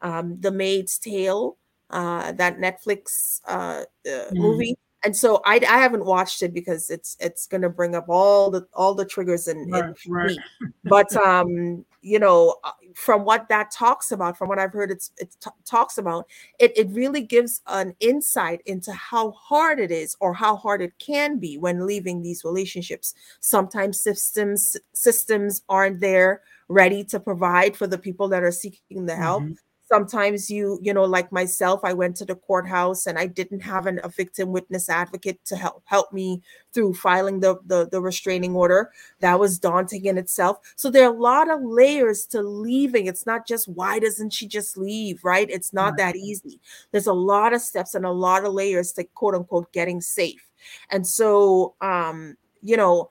[0.01, 1.57] um, The Maid's Tale
[1.93, 4.33] uh, that Netflix uh, mm.
[4.33, 4.75] movie.
[5.05, 8.65] And so I, I haven't watched it because it's it's gonna bring up all the
[8.73, 10.37] all the triggers and right, right.
[10.85, 15.11] but um you know uh, from what that talks about from what I've heard it's
[15.17, 16.25] it t- talks about
[16.57, 20.93] it it really gives an insight into how hard it is or how hard it
[20.99, 27.87] can be when leaving these relationships sometimes systems systems aren't there ready to provide for
[27.87, 29.53] the people that are seeking the help mm-hmm
[29.93, 33.85] sometimes you you know like myself i went to the courthouse and i didn't have
[33.85, 36.41] an, a victim witness advocate to help help me
[36.73, 38.91] through filing the, the the restraining order.
[39.19, 40.57] That was daunting in itself.
[40.75, 43.05] So there are a lot of layers to leaving.
[43.05, 45.23] It's not just why doesn't she just leave?
[45.23, 45.49] Right?
[45.49, 46.59] It's not that easy.
[46.91, 50.49] There's a lot of steps and a lot of layers to quote unquote getting safe.
[50.89, 53.09] And so um you know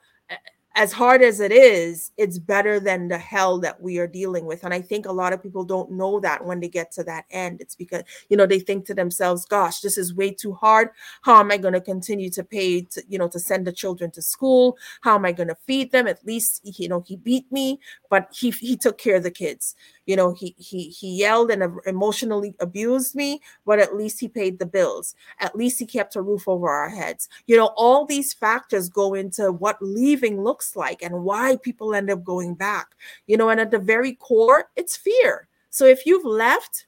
[0.74, 4.64] as hard as it is, it's better than the hell that we are dealing with.
[4.64, 7.24] And I think a lot of people don't know that when they get to that
[7.30, 7.60] end.
[7.60, 10.90] It's because, you know, they think to themselves, gosh, this is way too hard.
[11.22, 14.10] How am I going to continue to pay to, you know, to send the children
[14.12, 14.76] to school?
[15.02, 16.06] How am I going to feed them?
[16.06, 19.74] At least, you know, he beat me, but he he took care of the kids
[20.06, 24.58] you know he he he yelled and emotionally abused me but at least he paid
[24.58, 25.14] the bills.
[25.40, 27.28] At least he kept a roof over our heads.
[27.46, 32.10] You know all these factors go into what leaving looks like and why people end
[32.10, 32.88] up going back.
[33.26, 35.48] You know and at the very core it's fear.
[35.70, 36.86] So if you've left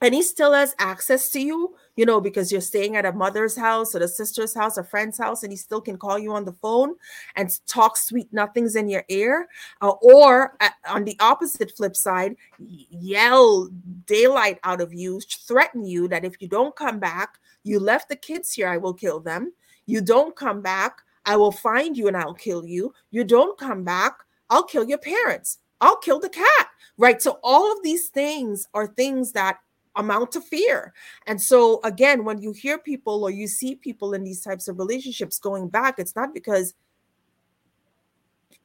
[0.00, 3.56] and he still has access to you you know because you're staying at a mother's
[3.56, 6.44] house or a sister's house a friend's house and he still can call you on
[6.44, 6.94] the phone
[7.34, 9.48] and talk sweet nothings in your ear
[9.82, 13.68] uh, or uh, on the opposite flip side yell
[14.06, 18.16] daylight out of you threaten you that if you don't come back you left the
[18.16, 19.52] kids here i will kill them
[19.86, 23.82] you don't come back i will find you and i'll kill you you don't come
[23.82, 24.18] back
[24.50, 26.68] i'll kill your parents I'll kill the cat.
[26.98, 27.20] Right.
[27.20, 29.58] So, all of these things are things that
[29.96, 30.92] amount to fear.
[31.26, 34.78] And so, again, when you hear people or you see people in these types of
[34.78, 36.74] relationships going back, it's not because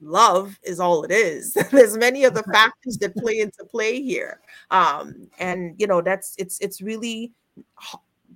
[0.01, 1.53] love is all it is.
[1.71, 4.39] There's many other factors that play into play here.
[4.69, 7.31] Um, and you know, that's it's it's really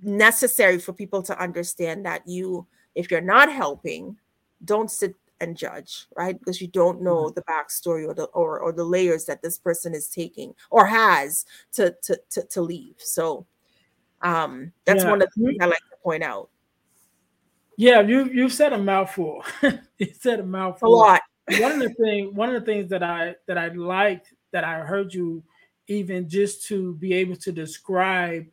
[0.02, 4.16] necessary for people to understand that you, if you're not helping,
[4.64, 6.38] don't sit and judge, right?
[6.38, 7.34] Because you don't know mm-hmm.
[7.34, 11.44] the backstory or the or, or the layers that this person is taking or has
[11.72, 12.96] to to to, to leave.
[12.98, 13.46] So
[14.22, 15.10] um that's yeah.
[15.10, 16.50] one of the things I like to point out.
[17.76, 19.44] Yeah, you you've said a mouthful.
[19.98, 20.88] you said a mouthful.
[20.88, 21.22] A lot.
[21.58, 24.80] one of the thing one of the things that I that I liked that I
[24.80, 25.42] heard you
[25.88, 28.46] even just to be able to describe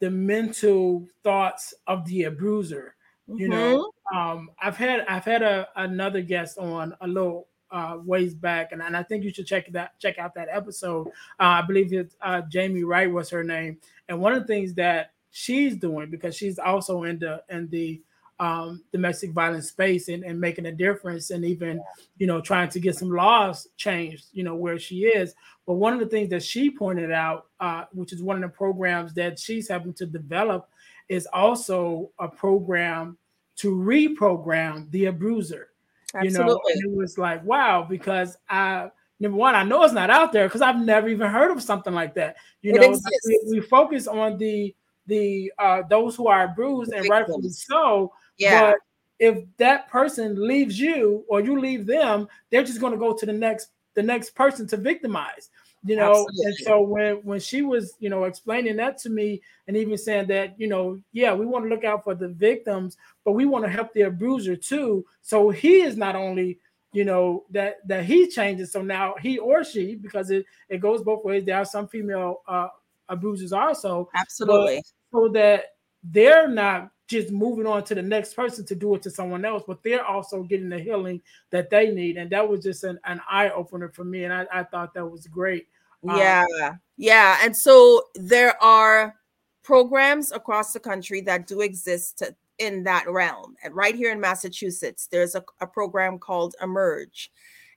[0.00, 2.94] the mental thoughts of the abuser
[3.36, 3.50] you mm-hmm.
[3.50, 8.72] know, um, I've had I've had a, another guest on a little uh, ways back,
[8.72, 11.08] and, and I think you should check that check out that episode.
[11.38, 13.78] Uh, I believe it's uh, Jamie Wright was her name,
[14.08, 18.02] and one of the things that she's doing because she's also in the in the
[18.40, 21.80] um, domestic violence space and, and making a difference and even
[22.16, 25.34] you know trying to get some laws changed you know where she is
[25.66, 28.56] but one of the things that she pointed out uh, which is one of the
[28.56, 30.70] programs that she's having to develop
[31.10, 33.18] is also a program
[33.60, 35.68] to reprogram the abuser.
[36.14, 36.40] Absolutely.
[36.40, 38.90] You know, and it was like, wow, because I
[39.20, 41.92] number one, I know it's not out there because I've never even heard of something
[41.92, 42.36] like that.
[42.62, 44.74] You it know, we, we, focus on the
[45.06, 48.12] the uh those who are bruised and rightfully so.
[48.38, 48.72] Yeah.
[48.72, 48.76] But
[49.18, 53.26] if that person leaves you or you leave them, they're just going to go to
[53.26, 55.50] the next the next person to victimize
[55.84, 56.44] you know Absolutely.
[56.44, 60.26] and so when when she was you know explaining that to me and even saying
[60.26, 63.64] that you know yeah we want to look out for the victims but we want
[63.64, 65.04] to help the abuser too.
[65.22, 66.58] So he is not only
[66.92, 71.02] you know that that he changes so now he or she because it it goes
[71.02, 71.44] both ways.
[71.44, 72.68] There are some female uh
[73.08, 74.82] abusers also absolutely.
[75.12, 75.64] so that
[76.02, 79.64] they're not just moving on to the next person to do it to someone else,
[79.66, 82.16] but they're also getting the healing that they need.
[82.16, 84.24] And that was just an, an eye opener for me.
[84.24, 85.66] And I, I thought that was great.
[86.08, 86.44] Um, yeah.
[86.64, 87.38] Um, yeah.
[87.42, 89.16] And so there are
[89.64, 93.56] programs across the country that do exist to, in that realm.
[93.64, 97.32] And right here in Massachusetts, there's a, a program called Emerge.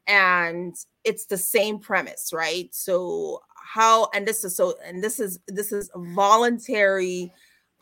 [0.05, 2.69] And it's the same premise, right?
[2.71, 7.31] So how and this is so and this is this is voluntary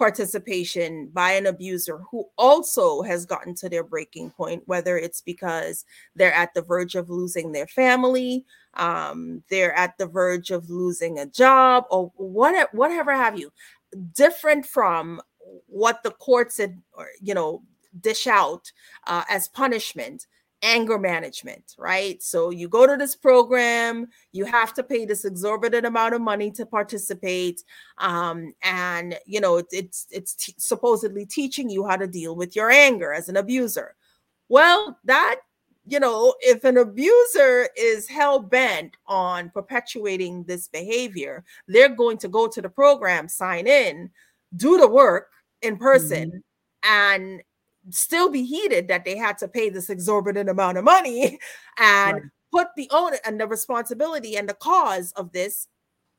[0.02, 5.86] participation by an abuser who also has gotten to their breaking point, whether it's because
[6.16, 8.44] they're at the verge of losing their family,
[8.74, 13.52] um, they're at the verge of losing a job, or whatever, whatever have you,
[14.16, 15.22] different from
[15.68, 16.60] what the courts
[17.22, 17.62] you know,
[18.00, 18.72] dish out
[19.06, 20.26] uh, as punishment
[20.62, 22.22] anger management, right?
[22.22, 26.52] So you go to this program, you have to pay this exorbitant amount of money
[26.52, 27.64] to participate,
[27.98, 32.70] um, and you know it's it's t- supposedly teaching you how to deal with your
[32.70, 33.96] anger as an abuser.
[34.50, 35.38] Well, that
[35.88, 42.28] you know, if an abuser is hell bent on perpetuating this behavior, they're going to
[42.28, 44.10] go to the program, sign in,
[44.56, 45.30] do the work
[45.62, 46.92] in person, mm-hmm.
[46.92, 47.42] and
[47.90, 51.40] still be heated that they had to pay this exorbitant amount of money
[51.78, 52.24] and right.
[52.52, 55.68] put the owner and the responsibility and the cause of this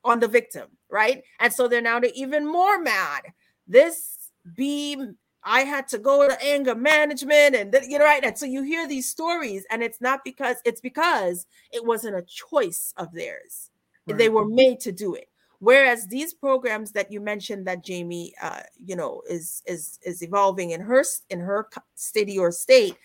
[0.03, 1.23] on the victim, right?
[1.39, 3.21] And so they're now they're even more mad.
[3.67, 4.17] This
[4.55, 8.23] beam, I had to go to anger management, and you know, right?
[8.23, 12.23] And so you hear these stories, and it's not because it's because it wasn't a
[12.23, 13.69] choice of theirs.
[14.05, 14.17] Right.
[14.17, 15.29] They were made to do it.
[15.63, 20.71] Whereas these programs that you mentioned that Jamie, uh, you know, is is is evolving
[20.71, 22.97] in her in her city or state,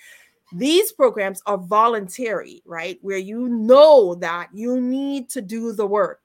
[0.52, 2.98] these programs are voluntary, right?
[3.00, 6.20] Where you know that you need to do the work.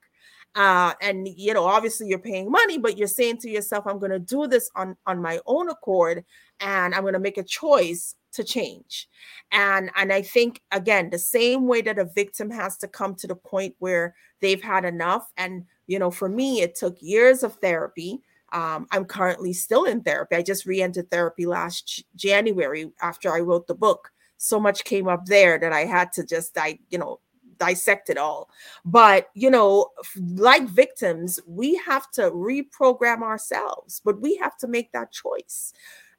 [0.56, 4.18] Uh, and you know, obviously you're paying money, but you're saying to yourself, I'm gonna
[4.18, 6.24] do this on, on my own accord,
[6.58, 9.08] and I'm gonna make a choice to change.
[9.52, 13.28] And and I think again, the same way that a victim has to come to
[13.28, 17.54] the point where they've had enough and you know, for me, it took years of
[17.56, 18.22] therapy.
[18.52, 20.36] Um, I'm currently still in therapy.
[20.36, 24.10] I just re entered therapy last January after I wrote the book.
[24.36, 27.20] So much came up there that I had to just, I, you know,
[27.58, 28.50] dissect it all.
[28.84, 34.92] But, you know, like victims, we have to reprogram ourselves, but we have to make
[34.92, 35.72] that choice.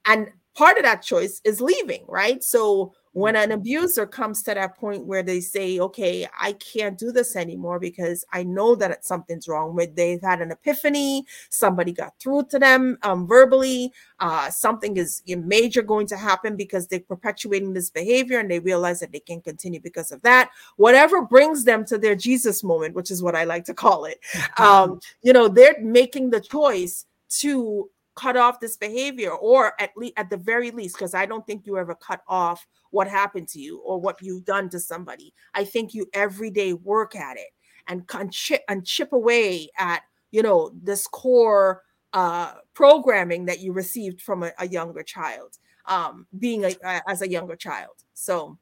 [0.06, 2.44] And part of that choice is leaving, right?
[2.44, 7.14] So when an abuser comes to that point where they say, okay, I can't do
[7.14, 12.20] this anymore because I know that something's wrong, where they've had an epiphany, somebody got
[12.20, 17.72] through to them um, verbally, uh, something is major going to happen because they're perpetuating
[17.72, 20.50] this behavior and they realize that they can't continue because of that.
[20.76, 24.20] Whatever brings them to their Jesus moment, which is what I like to call it,
[24.60, 27.06] um, you know, they're making the choice
[27.40, 31.46] to cut off this behavior or at least at the very least because i don't
[31.46, 35.34] think you ever cut off what happened to you or what you've done to somebody.
[35.54, 37.50] I think you every day work at it
[37.88, 43.74] and, and chip and chip away at you know this core uh, programming that you
[43.74, 45.58] received from a, a younger child
[45.88, 46.74] um, being a,
[47.06, 47.96] as a younger child.
[48.14, 48.58] So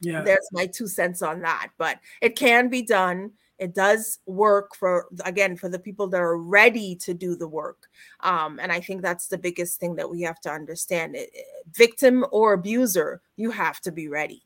[0.00, 0.22] yeah.
[0.22, 3.30] there's my two cents on that but it can be done
[3.62, 7.88] it does work for again for the people that are ready to do the work
[8.20, 11.30] um, and i think that's the biggest thing that we have to understand it,
[11.72, 14.42] victim or abuser you have to be ready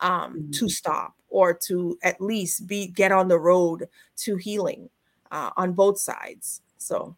[0.00, 0.50] um, mm-hmm.
[0.52, 4.88] to stop or to at least be get on the road to healing
[5.32, 7.16] uh, on both sides so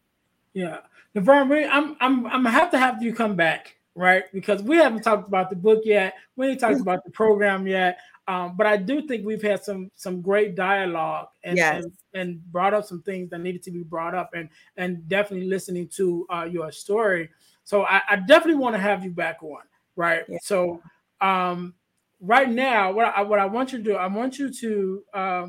[0.54, 0.78] yeah
[1.14, 4.24] Lovern, I'm I'm I'm gonna have to have you come back, right?
[4.32, 6.14] Because we haven't talked about the book yet.
[6.36, 7.98] We ain't talked about the program yet.
[8.28, 11.84] Um, but I do think we've had some some great dialogue and, yes.
[11.84, 15.48] and, and brought up some things that needed to be brought up and and definitely
[15.48, 17.30] listening to uh, your story.
[17.64, 19.62] So I, I definitely want to have you back on,
[19.96, 20.22] right?
[20.28, 20.38] Yeah.
[20.42, 20.80] So
[21.20, 21.74] um,
[22.20, 25.46] right now, what I what I want you to do, I want you to uh,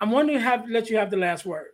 [0.00, 1.68] I'm wanting to have let you have the last word.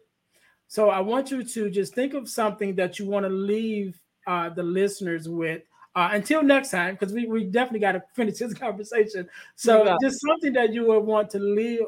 [0.69, 4.49] So I want you to just think of something that you want to leave uh,
[4.49, 5.63] the listeners with
[5.95, 9.29] uh, until next time, because we, we definitely got to finish this conversation.
[9.55, 9.97] So yeah.
[10.03, 11.81] just something that you would want to leave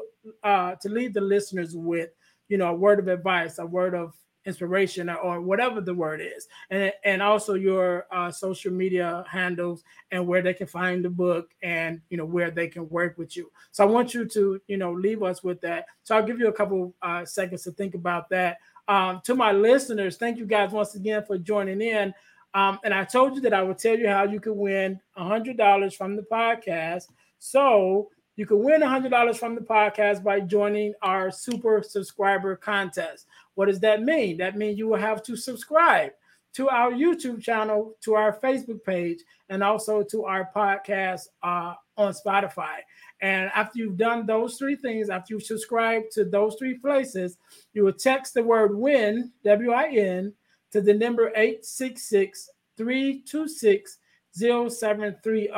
[0.43, 2.09] uh, to leave the listeners with,
[2.47, 4.13] you know, a word of advice, a word of
[4.45, 10.25] inspiration, or whatever the word is, and and also your uh, social media handles and
[10.25, 13.51] where they can find the book and you know where they can work with you.
[13.71, 15.87] So I want you to you know leave us with that.
[16.03, 18.57] So I'll give you a couple uh, seconds to think about that.
[18.87, 22.13] Um, to my listeners, thank you guys once again for joining in.
[22.57, 25.95] Um, and I told you that I would tell you how you could win $100
[25.95, 27.03] from the podcast.
[27.37, 33.27] So you can win $100 from the podcast by joining our super subscriber contest.
[33.53, 34.37] What does that mean?
[34.37, 36.13] That means you will have to subscribe
[36.53, 42.11] to our YouTube channel, to our Facebook page, and also to our podcast uh, on
[42.11, 42.77] Spotify.
[43.21, 47.37] And after you've done those three things, after you subscribe to those three places,
[47.73, 50.33] you will text the word WIN, W I N,
[50.71, 53.97] to the number 866 326
[54.37, 55.49] 0730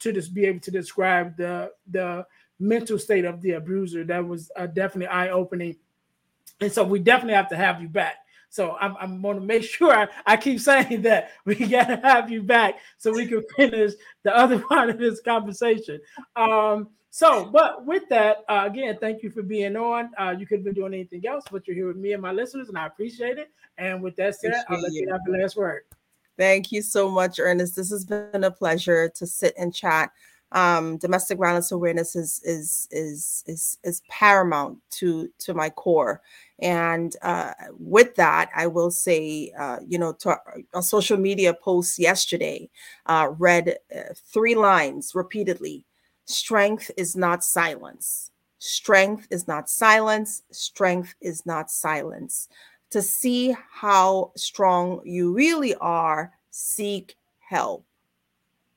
[0.00, 2.26] to just be able to describe the the
[2.60, 4.04] mental state of the abuser.
[4.04, 5.76] That was uh, definitely eye opening
[6.60, 8.16] and so we definitely have to have you back.
[8.54, 11.96] So I'm, I'm going to make sure I, I keep saying that we got to
[11.96, 16.00] have you back so we can finish the other part of this conversation.
[16.36, 20.10] Um, so, but with that, uh, again, thank you for being on.
[20.16, 22.30] Uh, you could have been doing anything else, but you're here with me and my
[22.30, 23.50] listeners, and I appreciate it.
[23.76, 25.82] And with that said, appreciate I'll let you have the last word.
[26.38, 27.74] Thank you so much, Earnest.
[27.74, 30.12] This has been a pleasure to sit and chat
[30.52, 36.22] um, domestic violence awareness is is is is is paramount to to my core.
[36.60, 40.36] And uh, with that, I will say, uh, you know, to
[40.74, 42.70] a social media post yesterday,
[43.06, 45.84] uh, read uh, three lines repeatedly:
[46.26, 48.30] "Strength is not silence.
[48.58, 50.42] Strength is not silence.
[50.50, 52.48] Strength is not silence."
[52.90, 57.84] To see how strong you really are, seek help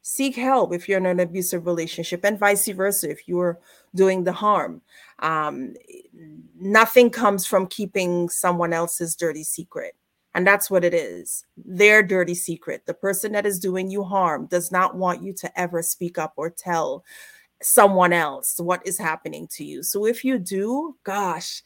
[0.08, 3.60] seek help if you're in an abusive relationship and vice versa if you're
[3.94, 4.82] doing the harm.
[5.20, 5.74] Um,
[6.58, 9.96] nothing comes from keeping someone else's dirty secret
[10.34, 11.46] and that's what it is.
[11.58, 15.60] Their dirty secret the person that is doing you harm does not want you to
[15.60, 17.04] ever speak up or tell
[17.62, 19.84] someone else what is happening to you.
[19.84, 21.64] So if you do gosh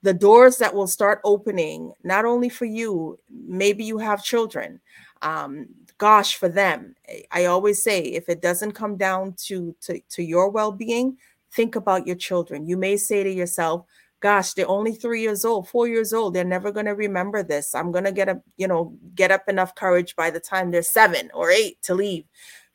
[0.00, 4.80] the doors that will start opening not only for you maybe you have children
[5.22, 5.66] um,
[6.02, 10.20] gosh for them eh, i always say if it doesn't come down to to, to
[10.20, 11.16] your well-being
[11.52, 12.66] think about your children.
[12.66, 13.86] You may say to yourself
[14.20, 17.74] gosh they're only three years old four years old they're never going to remember this.
[17.74, 20.82] I'm going to get a you know get up enough courage by the time they're
[20.82, 22.24] seven or eight to leave.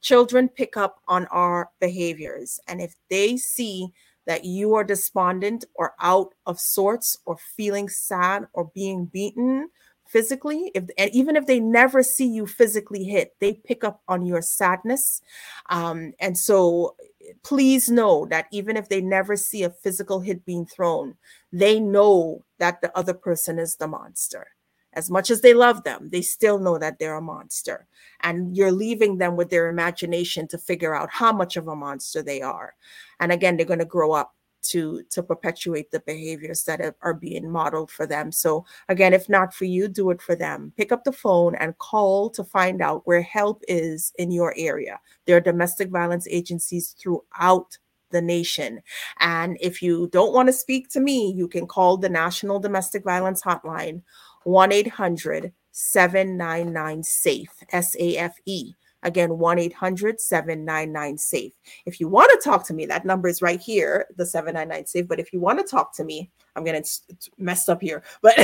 [0.01, 3.89] Children pick up on our behaviors and if they see
[4.25, 9.69] that you are despondent or out of sorts or feeling sad or being beaten
[10.10, 14.26] physically if and even if they never see you physically hit they pick up on
[14.26, 15.22] your sadness.
[15.70, 16.95] Um, and so
[17.43, 21.16] please know that even if they never see a physical hit being thrown
[21.51, 24.47] they know that the other person is the monster.
[24.93, 27.88] As much as they love them they still know that they're a monster.
[28.22, 32.24] And you're leaving them with their imagination to figure out how much of a monster
[32.24, 32.74] they are.
[33.20, 34.34] And again they're going to grow up
[34.70, 39.53] to to perpetuate the behaviors that are being modeled for them so again if not
[39.53, 43.05] for you do it for them pick up the phone and call to find out
[43.05, 47.78] where help is in your area there are domestic violence agencies throughout
[48.09, 48.82] the nation.
[49.20, 53.03] And if you don't want to speak to me, you can call the National Domestic
[53.03, 54.01] Violence Hotline
[54.43, 58.74] 1 800 799 SAFE, S A F E.
[59.04, 61.54] Again, 1 800 799 SAFE.
[61.86, 65.08] If you want to talk to me, that number is right here, the 799 SAFE.
[65.08, 66.89] But if you want to talk to me, I'm going to
[67.38, 68.04] mess up here.
[68.22, 68.36] But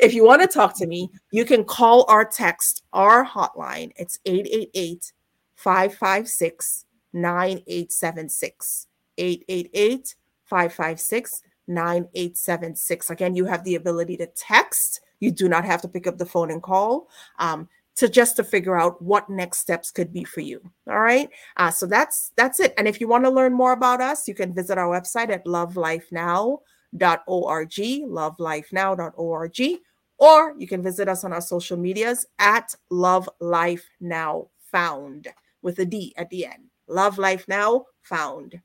[0.00, 3.92] if you want to talk to me, you can call our text, our hotline.
[3.96, 5.12] It's 888
[5.56, 8.86] 556 9876.
[9.18, 13.10] 888 556 9876.
[13.10, 15.00] Again, you have the ability to text.
[15.20, 17.08] You do not have to pick up the phone and call.
[17.38, 21.28] Um, to just to figure out what next steps could be for you all right?
[21.56, 22.72] Uh, so that's that's it.
[22.78, 25.44] And if you want to learn more about us you can visit our website at
[25.44, 26.60] lovelifenow.org
[26.98, 29.80] lovelifenow.org
[30.18, 35.28] or you can visit us on our social medias at love life now found
[35.62, 36.64] with a d at the end.
[36.88, 38.60] Love life now found.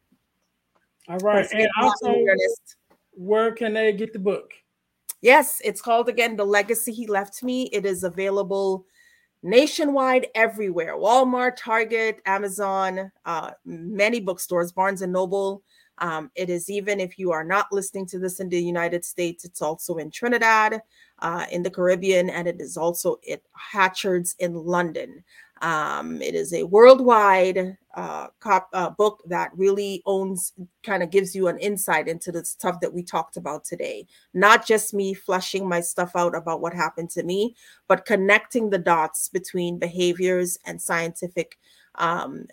[1.09, 2.15] All right and also
[3.13, 4.53] where can they get the book?
[5.21, 7.69] Yes, it's called again The Legacy He Left Me.
[7.71, 8.85] It is available
[9.43, 15.63] nationwide everywhere Walmart, Target, Amazon, uh, many bookstores, Barnes and Noble.
[15.97, 19.45] Um, it is even if you are not listening to this in the United States,
[19.45, 20.81] it's also in Trinidad,
[21.19, 25.23] uh, in the Caribbean, and it is also at Hatchards in London.
[25.61, 30.53] Um, it is a worldwide uh, cop, uh, book that really owns,
[30.83, 34.07] kind of gives you an insight into the stuff that we talked about today.
[34.33, 37.55] Not just me fleshing my stuff out about what happened to me,
[37.87, 41.59] but connecting the dots between behaviors and scientific
[41.95, 42.45] um,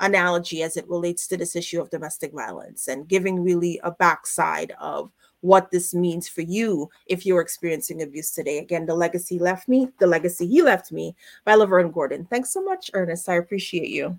[0.00, 4.72] analogy as it relates to this issue of domestic violence and giving really a backside
[4.80, 8.58] of what this means for you if you're experiencing abuse today.
[8.58, 11.14] Again, The Legacy Left Me, The Legacy He Left Me
[11.44, 12.26] by Lovern Gordon.
[12.26, 13.28] Thanks so much, Earnest.
[13.28, 14.18] I appreciate you.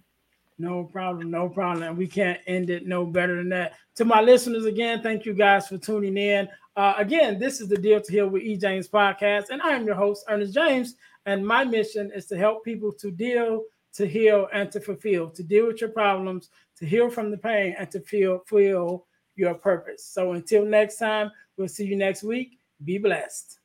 [0.57, 1.95] No problem, no problem.
[1.95, 3.76] We can't end it no better than that.
[3.95, 6.49] To my listeners, again, thank you guys for tuning in.
[6.76, 8.57] Uh, again, this is the Deal to Heal with E.
[8.57, 10.95] James podcast, and I am your host, Earnest James.
[11.26, 13.63] And my mission is to help people to deal,
[13.93, 17.76] to heal, and to fulfill, to deal with your problems, to heal from the pain,
[17.78, 19.05] and to feel, feel
[19.39, 20.05] your purpose.
[20.05, 22.59] So until next time, we'll see you next week.
[22.83, 23.59] Be blessed.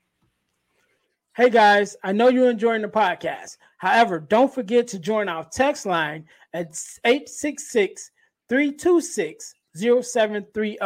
[1.37, 3.57] Hey guys, I know you're enjoying the podcast.
[3.79, 8.11] However, don't forget to join our text line at 866
[8.49, 10.79] 326 0730.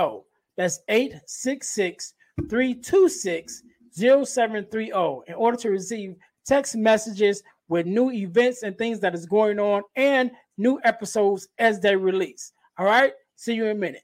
[0.56, 2.14] That's 866
[2.48, 3.62] 326
[3.92, 4.86] 0730
[5.28, 6.16] in order to receive
[6.46, 11.78] text messages with new events and things that is going on and new episodes as
[11.80, 12.52] they release.
[12.78, 14.02] All right, see you in a minute.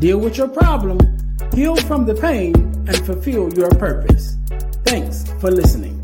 [0.01, 1.16] Deal with your problem
[1.55, 2.55] heal from the pain,
[2.89, 4.37] and fulfill your purpose.
[4.85, 5.96] Thanks for listening.